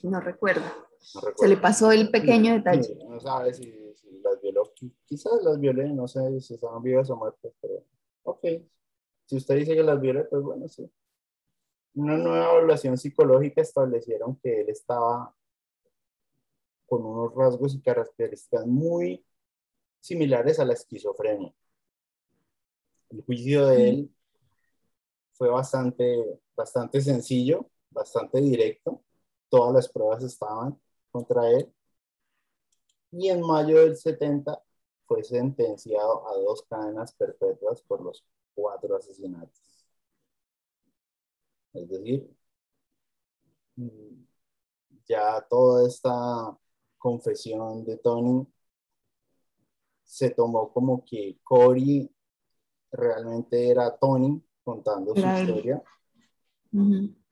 No 0.02 0.20
recuerda. 0.20 0.72
Se 1.36 1.48
le 1.48 1.56
pasó 1.56 1.92
el 1.92 2.10
pequeño 2.10 2.54
detalle. 2.54 2.98
no 3.08 3.20
sabe 3.20 3.54
si, 3.54 3.72
las 4.22 4.40
violó. 4.40 4.72
Quizás 5.04 5.42
las 5.42 5.58
violé, 5.60 5.92
no 5.92 6.08
sé 6.08 6.40
si 6.40 6.54
estaban 6.54 6.82
vivas 6.82 7.08
o 7.10 7.16
muertas, 7.16 7.52
pero 7.60 7.84
ok. 8.24 8.44
Si 9.26 9.36
usted 9.36 9.56
dice 9.56 9.74
que 9.74 9.82
las 9.82 10.00
violé, 10.00 10.24
pues 10.24 10.42
bueno, 10.42 10.66
sí. 10.68 10.90
Una 11.94 12.16
nueva 12.16 12.52
evaluación 12.52 12.96
psicológica 12.96 13.60
establecieron 13.60 14.36
que 14.36 14.60
él 14.60 14.70
estaba 14.70 15.34
con 16.86 17.04
unos 17.04 17.34
rasgos 17.34 17.74
y 17.74 17.82
características 17.82 18.66
muy 18.66 19.24
similares 20.00 20.58
a 20.58 20.64
la 20.64 20.74
esquizofrenia. 20.74 21.52
El 23.10 23.22
juicio 23.24 23.66
de 23.66 23.88
él 23.88 24.14
fue 25.32 25.48
bastante, 25.48 26.40
bastante 26.56 27.00
sencillo, 27.00 27.70
bastante 27.90 28.40
directo. 28.40 29.02
Todas 29.48 29.74
las 29.74 29.88
pruebas 29.88 30.22
estaban 30.24 30.80
contra 31.10 31.48
él. 31.50 31.72
Y 33.10 33.28
en 33.28 33.40
mayo 33.40 33.78
del 33.78 33.96
70 33.96 34.62
fue 35.06 35.22
sentenciado 35.24 36.28
a 36.28 36.34
dos 36.38 36.62
cadenas 36.68 37.12
perpetuas 37.14 37.80
por 37.82 38.02
los 38.02 38.24
cuatro 38.54 38.96
asesinatos. 38.96 39.77
Es 41.72 41.88
decir, 41.88 42.30
ya 45.08 45.40
toda 45.48 45.86
esta 45.86 46.58
confesión 46.98 47.84
de 47.84 47.96
Tony 47.98 48.46
se 50.02 50.30
tomó 50.30 50.72
como 50.72 51.04
que 51.04 51.38
Cory 51.44 52.10
realmente 52.90 53.70
era 53.70 53.96
Tony 53.96 54.42
contando 54.64 55.14
su 55.14 55.20
historia. 55.20 55.82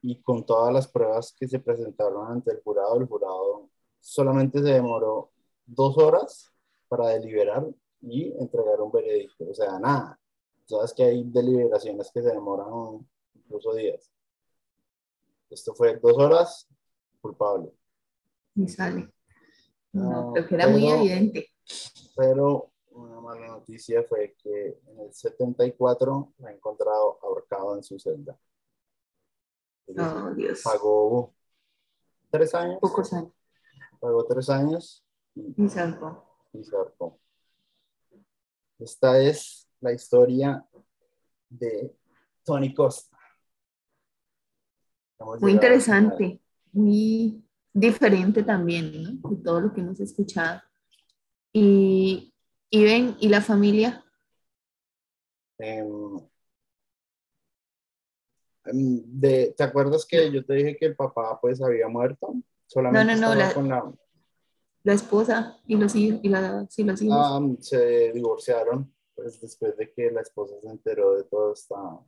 Y 0.01 0.21
con 0.21 0.45
todas 0.45 0.73
las 0.73 0.87
pruebas 0.87 1.33
que 1.37 1.47
se 1.47 1.59
presentaron 1.59 2.31
ante 2.31 2.51
el 2.51 2.61
jurado, 2.61 2.97
el 2.97 3.07
jurado 3.07 3.69
solamente 3.99 4.59
se 4.59 4.69
demoró 4.69 5.31
dos 5.65 5.97
horas 5.97 6.51
para 6.87 7.09
deliberar 7.09 7.67
y 8.01 8.31
entregar 8.39 8.79
un 8.81 8.91
veredicto. 8.91 9.49
O 9.49 9.53
sea, 9.53 9.79
nada. 9.79 10.19
Sabes 10.65 10.93
que 10.93 11.03
hay 11.03 11.23
deliberaciones 11.23 12.11
que 12.11 12.21
se 12.21 12.29
demoran 12.29 13.07
incluso 13.33 13.73
días. 13.73 14.11
Esto 15.49 15.73
fue 15.73 15.97
dos 15.97 16.17
horas, 16.17 16.67
culpable. 17.21 17.71
Y 18.55 18.67
sale. 18.67 19.11
No, 19.93 20.33
creo 20.33 20.47
que 20.47 20.55
era 20.55 20.67
muy 20.67 20.87
evidente. 20.87 21.51
Pero 22.15 22.71
una 22.91 23.21
mala 23.21 23.47
noticia 23.47 24.03
fue 24.03 24.35
que 24.41 24.79
en 24.87 24.99
el 24.99 25.13
74 25.13 26.33
la 26.39 26.49
ha 26.49 26.51
encontrado 26.51 27.19
ahorcado 27.21 27.75
en 27.75 27.83
su 27.83 27.99
celda. 27.99 28.37
Oh, 29.97 30.31
Dios. 30.35 30.61
Pagó 30.63 31.33
tres 32.29 32.53
años. 32.53 32.79
Pocos 32.81 33.13
años. 33.13 33.31
Pagó 33.99 34.25
tres 34.25 34.49
años. 34.49 35.05
Y, 35.35 35.41
y 35.41 35.67
Y 36.53 36.63
Esta 38.79 39.19
es 39.19 39.67
la 39.79 39.93
historia 39.93 40.65
de 41.49 41.95
Tony 42.43 42.73
Costa. 42.73 43.16
Muy 45.19 45.51
interesante, 45.51 46.39
muy 46.71 47.43
diferente 47.73 48.43
también, 48.43 49.03
¿no? 49.03 49.29
De 49.29 49.43
todo 49.43 49.61
lo 49.61 49.73
que 49.73 49.81
hemos 49.81 49.99
escuchado. 49.99 50.61
Y, 51.53 52.33
y 52.69 52.83
ven, 52.83 53.15
¿y 53.19 53.29
la 53.29 53.41
familia? 53.41 54.03
Em, 55.59 56.19
em, 58.65 59.01
de, 59.05 59.53
¿Te 59.57 59.63
acuerdas 59.63 60.05
que 60.05 60.31
yo 60.31 60.45
te 60.45 60.53
dije 60.53 60.77
que 60.77 60.85
el 60.87 60.95
papá 60.95 61.39
pues 61.41 61.61
había 61.61 61.87
muerto? 61.87 62.35
Solamente 62.67 63.15
no, 63.15 63.21
no, 63.21 63.29
no, 63.29 63.35
la, 63.35 63.53
con 63.53 63.69
la... 63.69 63.91
la, 64.83 64.93
esposa 64.93 65.57
y 65.65 65.77
los 65.77 65.95
hijos. 65.95 66.19
Y 66.21 66.29
la, 66.29 66.67
sí, 66.69 66.83
los 66.83 67.01
hijos. 67.01 67.17
Ah, 67.19 67.41
se 67.61 68.11
divorciaron 68.11 68.93
pues, 69.15 69.41
después 69.41 69.75
de 69.77 69.91
que 69.91 70.11
la 70.11 70.21
esposa 70.21 70.55
se 70.61 70.69
enteró 70.69 71.15
de 71.15 71.23
toda 71.23 71.53
esta, 71.53 71.99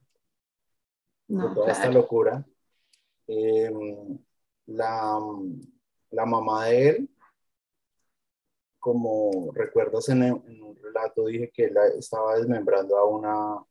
de 1.28 1.56
toda 1.56 1.72
esta 1.72 1.89
locura. 1.89 2.45
Em, 3.32 4.18
la, 4.65 5.20
la, 6.10 6.26
mamá 6.26 6.65
de 6.65 6.89
él, 6.89 7.10
como 8.80 9.52
recuerdas 9.54 10.10
en, 10.10 10.24
un 10.34 10.76
relato, 10.82 11.28
dije 11.28 11.52
que 11.54 11.65
él 11.65 11.78
estaba 11.96 12.38
desmembrando 12.38 12.98
a 12.98 13.06
una, 13.06 13.63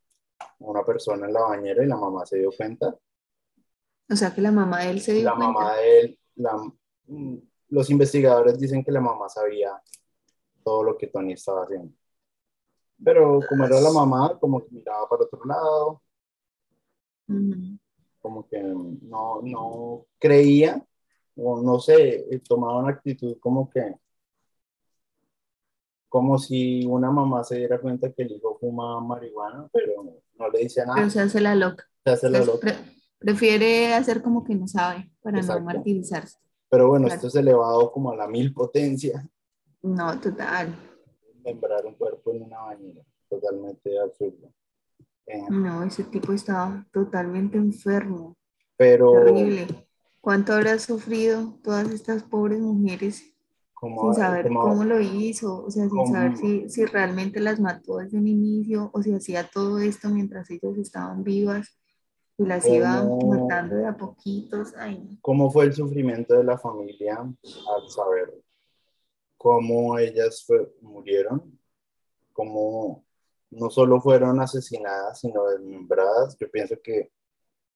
una 0.61 0.85
persona 0.85 1.27
en 1.27 1.33
la 1.33 1.41
bañera 1.41 1.83
y 1.83 1.89
la 1.89 1.97
mamá 1.97 2.25
se 2.25 2.39
dio 2.39 2.53
cuenta. 2.57 2.97
O 4.09 4.15
sea 4.15 4.33
que 4.33 4.41
la 4.41 4.53
mamá 4.53 4.85
de 4.85 4.91
él 4.91 5.01
se 5.01 5.15
dio 5.15 5.25
la 5.25 5.35
cuenta. 5.35 5.47
La 5.47 5.53
mamá 5.53 5.77
de 5.77 6.01
él, 6.01 6.19
la, 6.37 6.73
los 7.71 7.91
investigadores 7.91 8.61
dicen 8.61 8.85
que 8.85 8.93
la 8.93 9.01
mamá 9.01 9.29
sabía 9.29 9.73
todo 10.63 10.85
lo 10.85 10.97
que 10.97 11.09
Tony 11.09 11.33
estaba 11.33 11.65
haciendo. 11.65 11.93
Pero 13.05 13.41
como 13.49 13.65
era 13.65 13.81
la 13.81 13.91
mamá, 13.91 14.39
como 14.39 14.65
que 14.65 14.71
miraba 14.71 15.09
para 15.09 15.25
otro 15.25 15.45
lado 15.45 16.03
como 18.29 18.47
que 18.47 18.61
no, 18.61 19.41
no 19.43 20.07
creía, 20.19 20.85
o 21.35 21.63
no 21.63 21.81
sé, 21.81 22.27
tomaba 22.47 22.81
una 22.81 22.91
actitud 22.91 23.39
como 23.41 23.71
que, 23.71 23.95
como 26.11 26.39
si 26.39 26.85
una 26.85 27.11
mamá 27.11 27.43
se 27.43 27.57
diera 27.57 27.81
cuenta 27.81 28.13
que 28.13 28.25
el 28.25 28.33
hijo 28.33 28.59
fuma 28.61 29.01
marihuana, 29.01 29.67
pero 29.73 30.21
no 30.39 30.51
le 30.51 30.59
dice 30.59 30.83
nada. 30.83 30.97
Pero 30.97 31.09
se 31.09 31.21
hace 31.21 31.41
la 31.41 31.55
loca. 31.55 31.89
Se 32.05 32.11
hace 32.11 32.29
la 32.29 32.45
loca. 32.45 32.77
prefiere 33.19 33.95
hacer 33.95 34.21
como 34.21 34.45
que 34.45 34.55
no 34.55 34.69
sabe 34.69 35.11
para 35.23 35.41
no 35.41 35.61
martirizarse. 35.61 36.37
Pero 36.69 36.89
bueno, 36.89 37.09
esto 37.09 37.29
es 37.29 37.35
elevado 37.35 37.91
como 37.91 38.11
a 38.11 38.17
la 38.17 38.29
mil 38.29 38.53
potencia. 38.53 39.27
No, 39.81 40.21
total. 40.21 40.75
Membrar 41.43 41.87
un 41.87 41.95
cuerpo 41.95 42.31
en 42.33 42.43
una 42.43 42.59
bañera, 42.59 43.03
totalmente 43.31 43.99
absurdo. 43.99 44.53
No, 45.51 45.85
ese 45.85 46.05
tipo 46.05 46.33
estaba 46.33 46.87
totalmente 46.93 47.59
enfermo. 47.59 48.37
Pero... 48.77 49.13
Terrible. 49.13 49.67
¿Cuánto 50.21 50.53
habrá 50.53 50.79
sufrido 50.79 51.59
todas 51.63 51.91
estas 51.91 52.23
pobres 52.23 52.61
mujeres 52.61 53.17
sin 53.81 54.15
saber 54.15 54.49
cómo 54.49 54.85
lo 54.85 55.01
hizo? 55.01 55.65
O 55.65 55.71
sea, 55.71 55.89
sin 55.89 56.07
saber 56.07 56.37
si, 56.37 56.69
si 56.69 56.85
realmente 56.85 57.41
las 57.41 57.61
mató 57.61 57.99
desde 57.99 58.19
un 58.19 58.27
inicio 58.27 58.91
o 58.93 59.03
si 59.03 59.15
hacía 59.15 59.49
todo 59.49 59.79
esto 59.79 60.09
mientras 60.11 60.51
ellas 60.51 60.77
estaban 60.77 61.23
vivas 61.23 61.79
y 62.37 62.45
las 62.45 62.67
iba 62.67 63.05
matando 63.27 63.77
de 63.77 63.87
a 63.87 63.97
poquitos. 63.97 64.73
¿Cómo 65.21 65.51
fue 65.51 65.65
el 65.65 65.75
sufrimiento 65.75 66.35
de 66.35 66.45
la 66.45 66.59
familia 66.59 67.17
al 67.19 67.89
saber 67.89 68.35
cómo 69.37 69.99
ellas 69.99 70.47
murieron? 70.81 71.59
¿Cómo 72.33 73.05
no 73.51 73.71
solo 73.71 74.01
fueron 74.01 74.41
asesinadas, 74.41 75.21
sino 75.21 75.47
desmembradas. 75.47 76.37
Yo 76.39 76.51
pienso 76.51 76.77
que 76.83 77.13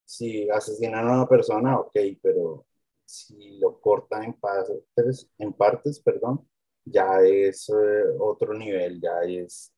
si 0.05 0.49
asesinan 0.51 1.09
a 1.09 1.15
una 1.15 1.29
persona, 1.29 1.79
ok, 1.79 1.97
pero 2.23 2.67
si 3.05 3.59
lo 3.59 3.81
cortan 3.81 4.25
en 4.25 4.35
partes, 4.35 5.29
en 5.39 5.53
partes 5.53 6.01
perdón, 6.01 6.47
ya 6.85 7.21
es 7.21 7.69
eh, 7.69 8.17
otro 8.19 8.55
nivel, 8.55 9.01
ya 9.01 9.23
es 9.25 9.73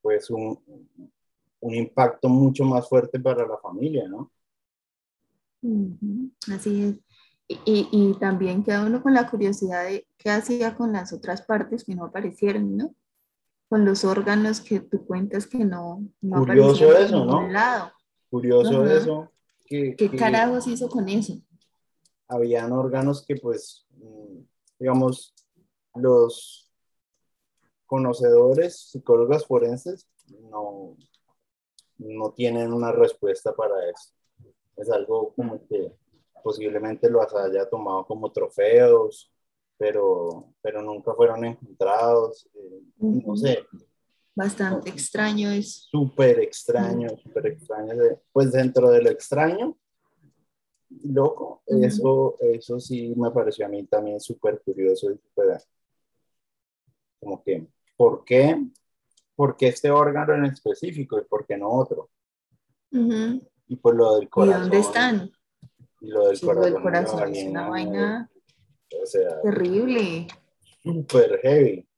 pues 0.00 0.30
un, 0.30 0.58
un, 1.60 1.74
impacto 1.74 2.28
mucho 2.28 2.64
más 2.64 2.88
fuerte 2.88 3.18
para 3.18 3.46
la 3.46 3.58
familia, 3.58 4.06
¿no? 4.08 4.30
Así 6.52 6.82
es. 6.82 6.96
Y, 7.64 7.88
y, 7.90 8.14
también 8.18 8.62
queda 8.62 8.86
uno 8.86 9.02
con 9.02 9.14
la 9.14 9.28
curiosidad 9.28 9.84
de 9.84 10.06
qué 10.16 10.30
hacía 10.30 10.76
con 10.76 10.92
las 10.92 11.12
otras 11.12 11.42
partes 11.42 11.84
que 11.84 11.94
no 11.94 12.04
aparecieron, 12.04 12.76
¿no? 12.76 12.94
Con 13.68 13.84
los 13.84 14.04
órganos 14.04 14.60
que 14.60 14.80
tú 14.80 15.04
cuentas 15.06 15.46
que 15.46 15.58
no, 15.58 16.06
no 16.20 16.38
Curioso 16.38 16.96
eso, 16.96 17.24
¿no? 17.24 17.48
Lado. 17.48 17.92
Curioso 18.30 18.86
eso. 18.86 19.30
Que, 19.64 19.96
¿Qué 19.96 20.10
carajos 20.10 20.66
hizo 20.68 20.88
con 20.88 21.08
eso? 21.08 21.34
Habían 22.28 22.72
órganos 22.72 23.24
que 23.26 23.36
pues, 23.36 23.86
mm, 23.96 24.38
digamos, 24.78 25.34
los 25.94 26.70
conocedores, 27.86 28.90
psicólogos 28.90 29.46
forenses, 29.46 30.08
no, 30.50 30.96
no 31.98 32.32
tienen 32.32 32.72
una 32.72 32.92
respuesta 32.92 33.54
para 33.54 33.74
eso. 33.88 34.12
Es 34.76 34.90
algo 34.90 35.32
como 35.34 35.66
que 35.66 35.92
posiblemente 36.42 37.10
los 37.10 37.34
haya 37.34 37.68
tomado 37.68 38.06
como 38.06 38.30
trofeos, 38.30 39.32
pero, 39.78 40.52
pero 40.62 40.82
nunca 40.82 41.14
fueron 41.14 41.44
encontrados. 41.44 42.48
eh, 42.54 42.82
No 42.98 43.36
sé, 43.36 43.64
Bastante 44.34 44.90
extraño 44.90 45.50
es. 45.50 45.86
súper 45.90 46.40
extraño, 46.40 47.08
súper 47.22 47.46
extraño. 47.46 47.94
Pues 48.32 48.52
dentro 48.52 48.90
de 48.90 49.02
lo 49.02 49.10
extraño, 49.10 49.76
loco, 51.04 51.62
Ujú. 51.66 51.84
eso, 51.84 52.36
eso 52.40 52.78
sí 52.80 53.14
me 53.16 53.30
pareció 53.30 53.64
a 53.64 53.68
mí 53.68 53.84
también 53.86 54.20
súper 54.20 54.60
curioso 54.62 55.10
y 55.10 55.16
súper 55.18 55.58
como 57.18 57.42
que, 57.42 57.66
¿por 57.96 58.24
qué? 58.24 58.62
¿Por 59.34 59.56
qué 59.56 59.68
este 59.68 59.90
órgano 59.90 60.34
en 60.34 60.44
específico 60.44 61.18
y 61.18 61.24
por 61.24 61.46
qué 61.46 61.56
no 61.56 61.70
otro? 61.70 62.10
Y 63.68 63.76
por 63.76 63.94
lo 63.96 64.14
del 64.16 64.24
¿Y 64.24 64.28
corazón. 64.28 64.60
dónde 64.62 64.78
están? 64.78 65.32
Y 66.00 66.08
lo 66.08 66.28
del 66.28 66.36
Sí, 66.36 66.46
lo 66.46 66.52
corazón. 66.52 66.72
del 66.74 66.82
corazón 66.82 67.20
no, 67.20 67.26
es 67.26 67.44
una 67.46 67.68
vaina 67.68 68.30
O 69.02 69.06
sea, 69.06 69.40
terrible. 69.42 70.26
súper 70.82 71.40
heavy. 71.42 71.88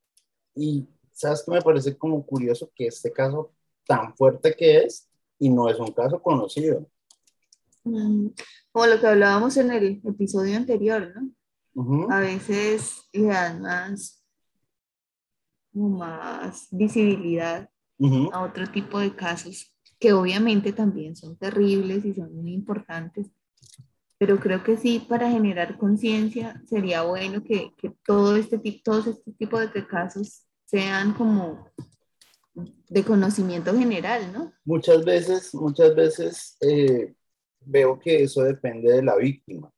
Y 0.55 0.89
sabes 1.13 1.43
que 1.45 1.51
me 1.51 1.63
parece 1.63 1.97
como 1.97 2.25
curioso 2.25 2.71
que 2.75 2.87
este 2.87 3.13
caso 3.13 3.53
tan 3.87 4.15
fuerte 4.17 4.55
que 4.55 4.79
es 4.79 5.09
y 5.39 5.51
no 5.51 5.69
es 5.69 5.79
un 5.79 5.93
caso 5.93 6.21
conocido. 6.23 6.87
Mm, 7.85 8.29
Como 8.73 8.87
lo 8.87 9.01
que 9.01 9.07
hablábamos 9.07 9.57
en 9.57 9.71
el 9.71 10.01
episodio 10.05 10.57
anterior, 10.57 11.13
¿no? 11.15 11.31
A 12.11 12.21
veces 12.21 13.09
le 13.13 13.27
dan 13.27 13.63
más, 13.63 14.25
más 15.73 16.67
visibilidad 16.73 17.71
a 18.33 18.43
otro 18.43 18.67
tipo 18.71 18.99
de 18.99 19.15
casos 19.15 19.73
que 20.01 20.13
obviamente 20.13 20.73
también 20.73 21.15
son 21.17 21.37
terribles 21.37 22.05
y 22.05 22.15
son 22.15 22.35
muy 22.35 22.53
importantes, 22.53 23.29
pero 24.19 24.39
creo 24.41 24.65
que 24.65 24.77
sí, 24.77 25.05
para 25.09 25.31
generar 25.31 25.79
conciencia 25.79 26.61
sería 26.67 27.03
bueno 27.03 27.43
que, 27.45 27.73
que 27.77 27.93
todo 28.05 28.37
este 28.37 28.59
todos 28.85 29.07
este 29.07 29.33
tipo 29.33 29.59
de 29.61 29.87
casos 29.87 30.45
sean 30.65 31.15
como 31.15 31.71
de 32.89 33.05
conocimiento 33.05 33.73
general, 33.73 34.33
¿no? 34.33 34.53
Muchas 34.65 35.05
veces, 35.05 35.55
muchas 35.55 35.95
veces 35.95 36.57
eh, 36.61 37.15
veo 37.61 37.99
que 37.99 38.25
eso 38.25 38.43
depende 38.43 38.93
de 38.93 39.03
la 39.03 39.17
víctima. 39.17 39.71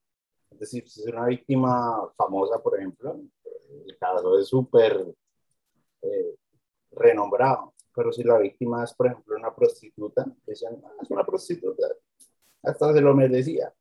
Es 0.50 0.58
decir, 0.60 0.88
si 0.88 1.00
es 1.02 1.06
una 1.06 1.26
víctima 1.26 2.10
famosa, 2.16 2.58
por 2.62 2.78
ejemplo, 2.78 3.20
el 3.86 3.98
caso 3.98 4.38
es 4.38 4.48
súper 4.48 5.06
eh, 6.02 6.34
renombrado. 6.92 7.74
Pero 7.94 8.12
si 8.12 8.22
la 8.22 8.38
víctima 8.38 8.84
es, 8.84 8.94
por 8.94 9.08
ejemplo, 9.08 9.36
una 9.36 9.54
prostituta, 9.54 10.24
dicen, 10.46 10.80
"Ah, 10.84 10.92
es 11.02 11.10
una 11.10 11.24
prostituta, 11.24 11.86
hasta 12.62 12.92
se 12.92 13.00
lo 13.00 13.14
merecía. 13.14 13.72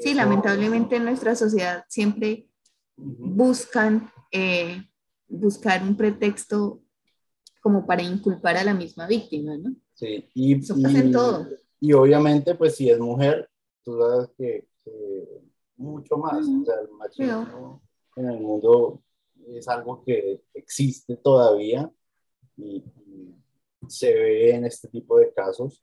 Sí, 0.00 0.14
lamentablemente 0.14 0.96
en 0.96 1.04
nuestra 1.04 1.34
sociedad 1.34 1.84
siempre 1.88 2.48
buscan 2.96 4.10
eh, 4.32 4.82
buscar 5.28 5.82
un 5.82 5.96
pretexto 5.96 6.82
como 7.60 7.86
para 7.86 8.02
inculpar 8.02 8.56
a 8.56 8.64
la 8.64 8.74
misma 8.74 9.06
víctima, 9.06 9.56
¿no? 9.56 9.74
Sí, 9.94 10.28
y, 10.34 10.58
Eso 10.58 10.74
pasa 10.80 10.98
en 10.98 11.08
y- 11.08 11.12
todo. 11.12 11.46
y 11.80 11.92
obviamente, 11.92 12.54
pues 12.54 12.76
si 12.76 12.90
es 12.90 12.98
mujer, 12.98 13.48
tú 13.82 13.98
sabes 13.98 14.28
que, 14.36 14.68
que 14.84 15.42
mucho 15.76 16.16
más. 16.16 16.46
O 16.46 16.64
sea, 16.64 16.80
el 16.80 16.90
machismo 16.90 17.82
en 18.16 18.30
el 18.30 18.40
mundo 18.40 19.02
es 19.48 19.68
algo 19.68 20.02
que 20.04 20.42
existe 20.54 21.16
todavía 21.16 21.90
y, 22.56 22.84
y 22.84 23.34
se 23.88 24.12
ve 24.14 24.54
en 24.54 24.64
este 24.64 24.88
tipo 24.88 25.18
de 25.18 25.32
casos 25.32 25.82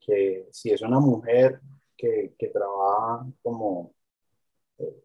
que 0.00 0.48
si 0.50 0.70
es 0.70 0.80
una 0.82 0.98
mujer 0.98 1.60
que, 2.02 2.34
que 2.36 2.48
trabaja 2.48 3.24
como, 3.42 3.94
eh, 4.78 5.04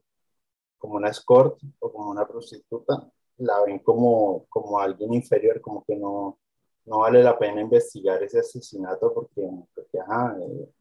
como 0.80 0.96
una 0.96 1.10
escort 1.10 1.60
o 1.80 1.92
como 1.92 2.10
una 2.10 2.28
prostituta, 2.28 3.08
la 3.38 3.62
ven 3.64 3.80
como, 3.80 4.46
como 4.50 4.80
alguien 4.80 5.14
inferior, 5.14 5.62
como 5.62 5.86
que 5.86 5.96
no, 5.96 6.40
no 6.86 7.00
vale 7.00 7.22
la 7.22 7.38
pena 7.38 7.62
investigar 7.62 8.24
ese 8.24 8.40
asesinato 8.40 9.14
porque, 9.14 9.48
porque 9.76 10.00
ajá, 10.00 10.36
eh, 10.42 10.72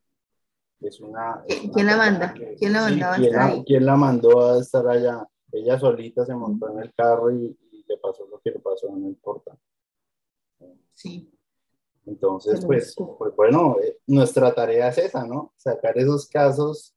es 0.81 1.01
una... 1.01 1.45
es 1.47 1.63
una 1.65 1.73
¿Quién 1.75 1.87
la 1.87 1.97
manda? 1.99 2.35
que- 2.35 2.55
¿Quién 2.55 2.73
la 2.73 2.81
sí, 2.87 2.91
mandaba 2.93 3.13
a 3.13 3.17
¿quién 3.17 3.29
estar 3.35 3.51
ahí? 3.51 3.65
quién 3.67 3.87
la 3.87 3.97
mandó 3.97 4.41
a 4.53 4.59
estar 4.61 4.89
allá? 4.89 5.29
Ella 5.53 5.79
solita 5.79 6.25
se 6.25 6.35
montó 6.35 6.71
en 6.71 6.79
el 6.83 6.95
carro 6.95 7.31
y, 7.31 7.59
y 7.73 7.85
le 7.87 7.99
pasó 7.99 8.27
lo 8.27 8.41
que 8.41 8.53
le 8.53 8.59
pasó, 8.61 8.89
no 8.91 9.07
importa. 9.07 9.55
Sí. 10.95 11.31
Entonces, 12.07 12.65
pues, 12.65 12.95
pues 13.19 13.35
bueno, 13.35 13.77
eh, 13.83 13.99
nuestra 14.07 14.55
tarea 14.55 14.89
es 14.89 14.99
esa, 14.99 15.27
¿no? 15.27 15.53
Sacar 15.57 15.99
esos 15.99 16.29
casos 16.29 16.95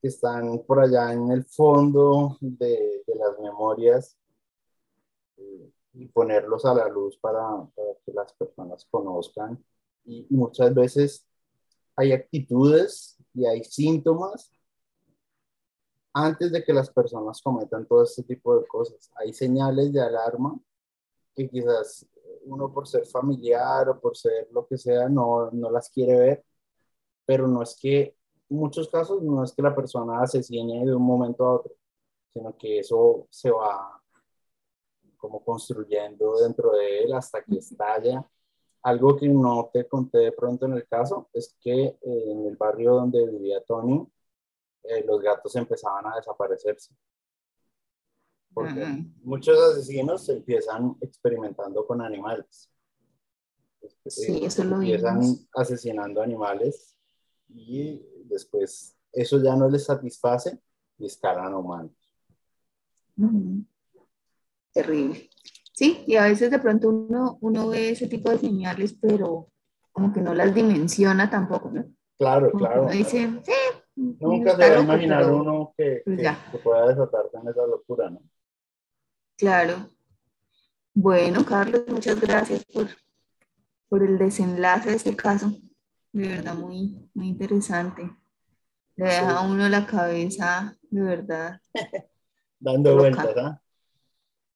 que 0.00 0.08
están 0.08 0.60
por 0.60 0.80
allá 0.80 1.12
en 1.12 1.32
el 1.32 1.44
fondo 1.44 2.38
de, 2.40 3.02
de 3.04 3.14
las 3.16 3.38
memorias 3.40 4.16
eh, 5.36 5.70
y 5.94 6.06
ponerlos 6.06 6.64
a 6.64 6.74
la 6.74 6.88
luz 6.88 7.18
para, 7.18 7.42
para 7.74 7.88
que 8.06 8.12
las 8.12 8.32
personas 8.34 8.86
conozcan. 8.88 9.62
Y 10.04 10.26
muchas 10.30 10.72
veces 10.72 11.26
hay 11.96 12.12
actitudes 12.12 13.16
y 13.34 13.46
hay 13.46 13.64
síntomas 13.64 14.52
antes 16.12 16.52
de 16.52 16.62
que 16.62 16.72
las 16.72 16.88
personas 16.88 17.42
cometan 17.42 17.84
todo 17.86 18.04
este 18.04 18.22
tipo 18.22 18.56
de 18.56 18.66
cosas. 18.68 19.10
Hay 19.16 19.32
señales 19.32 19.92
de 19.92 20.00
alarma 20.00 20.56
que 21.34 21.48
quizás 21.48 22.06
uno 22.46 22.72
por 22.72 22.86
ser 22.88 23.06
familiar 23.06 23.88
o 23.88 24.00
por 24.00 24.16
ser 24.16 24.48
lo 24.52 24.66
que 24.66 24.78
sea 24.78 25.08
no, 25.08 25.50
no 25.52 25.70
las 25.70 25.90
quiere 25.90 26.18
ver, 26.18 26.44
pero 27.26 27.48
no 27.48 27.62
es 27.62 27.76
que, 27.80 28.16
en 28.50 28.56
muchos 28.58 28.88
casos, 28.88 29.22
no 29.22 29.44
es 29.44 29.52
que 29.52 29.62
la 29.62 29.74
persona 29.74 30.20
asesine 30.22 30.84
de 30.84 30.94
un 30.94 31.02
momento 31.02 31.44
a 31.44 31.54
otro, 31.54 31.74
sino 32.32 32.56
que 32.56 32.80
eso 32.80 33.26
se 33.30 33.50
va 33.50 34.00
como 35.16 35.42
construyendo 35.44 36.36
dentro 36.38 36.72
de 36.72 37.04
él 37.04 37.14
hasta 37.14 37.42
que 37.42 37.56
estalla. 37.58 38.28
Algo 38.82 39.16
que 39.16 39.28
no 39.28 39.70
te 39.72 39.88
conté 39.88 40.18
de 40.18 40.32
pronto 40.32 40.66
en 40.66 40.74
el 40.74 40.86
caso 40.86 41.28
es 41.32 41.56
que 41.60 41.84
eh, 41.84 41.98
en 42.02 42.46
el 42.46 42.56
barrio 42.56 42.94
donde 42.94 43.26
vivía 43.30 43.62
Tony, 43.64 44.06
eh, 44.84 45.04
los 45.06 45.20
gatos 45.22 45.56
empezaban 45.56 46.06
a 46.06 46.16
desaparecerse. 46.16 46.94
Porque 48.54 49.04
muchos 49.22 49.58
asesinos 49.60 50.28
empiezan 50.28 50.96
experimentando 51.00 51.84
con 51.86 52.00
animales. 52.00 52.70
Sí, 54.06 54.32
Eh, 54.36 54.46
eso 54.46 54.64
lo 54.64 54.76
empiezan 54.76 55.20
vimos. 55.20 55.46
asesinando 55.54 56.22
animales 56.22 56.96
y 57.48 58.00
después 58.24 58.96
eso 59.12 59.42
ya 59.42 59.56
no 59.56 59.68
les 59.68 59.84
satisface 59.84 60.58
y 60.98 61.06
escalan 61.06 61.52
a 61.52 61.58
humanos. 61.58 61.92
Terrible. 64.72 65.28
Sí, 65.72 66.04
y 66.06 66.16
a 66.16 66.24
veces 66.24 66.50
de 66.50 66.58
pronto 66.58 66.88
uno, 66.88 67.38
uno 67.40 67.68
ve 67.68 67.90
ese 67.90 68.06
tipo 68.06 68.30
de 68.30 68.38
señales, 68.38 68.94
pero 69.00 69.48
como 69.92 70.12
que 70.12 70.20
no 70.20 70.34
las 70.34 70.54
dimensiona 70.54 71.28
tampoco, 71.30 71.70
¿no? 71.70 71.84
Claro, 72.18 72.50
Como 72.52 72.64
claro. 72.64 72.82
uno 72.84 72.92
dice, 72.92 73.28
sí, 73.42 73.52
Nunca 73.96 74.56
se 74.56 74.70
va 74.70 74.76
a 74.78 74.80
imaginar 74.82 75.22
pero- 75.24 75.36
uno 75.36 75.74
que, 75.76 76.02
pues 76.04 76.18
que- 76.18 76.58
pueda 76.58 76.88
desatarse 76.88 77.36
en 77.36 77.48
esa 77.48 77.66
locura, 77.66 78.10
¿no? 78.10 78.20
Claro. 79.36 79.90
Bueno, 80.94 81.44
Carlos, 81.44 81.82
muchas 81.88 82.20
gracias 82.20 82.64
por, 82.66 82.88
por 83.88 84.02
el 84.02 84.18
desenlace 84.18 84.90
de 84.90 84.96
este 84.96 85.16
caso. 85.16 85.52
De 86.12 86.28
verdad, 86.28 86.54
muy, 86.54 87.10
muy 87.14 87.28
interesante. 87.28 88.10
Le 88.96 89.04
deja 89.06 89.38
a 89.38 89.42
uno 89.42 89.68
la 89.68 89.86
cabeza, 89.86 90.76
de 90.90 91.02
verdad. 91.02 91.60
Dando 92.60 92.96
vueltas, 92.96 93.36
¿ah? 93.36 93.60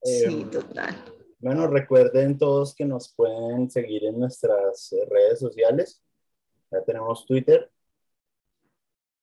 Sí, 0.02 0.24
Em, 0.24 0.50
total. 0.50 0.96
Bueno, 1.40 1.66
recuerden 1.66 2.38
todos 2.38 2.74
que 2.74 2.84
nos 2.84 3.12
pueden 3.14 3.70
seguir 3.70 4.04
en 4.04 4.18
nuestras 4.18 4.92
eh, 4.92 5.06
redes 5.10 5.40
sociales. 5.40 6.02
Ya 6.70 6.82
tenemos 6.84 7.26
Twitter, 7.26 7.70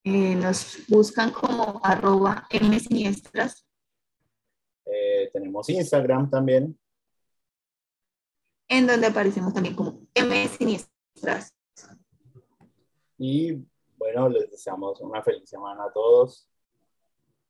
Eh, 0.04 0.36
nos 0.36 0.78
buscan 0.88 1.32
como 1.32 1.82
arroba 1.84 2.48
msiniestras, 2.52 3.65
eh, 4.86 5.30
tenemos 5.34 5.70
Instagram 5.70 6.30
también. 6.30 6.78
en 8.68 8.88
donde 8.88 9.08
aparecemos 9.08 9.54
también 9.54 9.76
como 9.76 10.08
msiniestras. 10.16 11.54
Y 13.18 13.54
bueno, 13.98 14.30
les 14.30 14.52
deseamos 14.52 15.00
una 15.02 15.22
feliz 15.24 15.50
semana 15.50 15.86
a 15.86 15.94
todos 15.94 16.50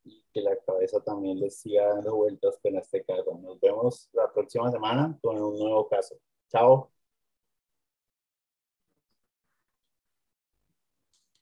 y 0.04 0.24
que 0.32 0.42
la 0.42 0.56
cabeza 0.58 1.00
también 1.02 1.40
les 1.40 1.58
siga 1.58 1.88
dando 1.88 2.16
vueltas 2.16 2.60
con 2.62 2.76
este 2.78 3.04
caso. 3.04 3.38
Nos 3.42 3.60
vemos 3.60 4.10
la 4.14 4.32
próxima 4.32 4.72
semana 4.72 5.18
con 5.22 5.42
un 5.42 5.58
nuevo 5.58 5.88
caso. 5.88 6.16
Chao. 6.50 6.95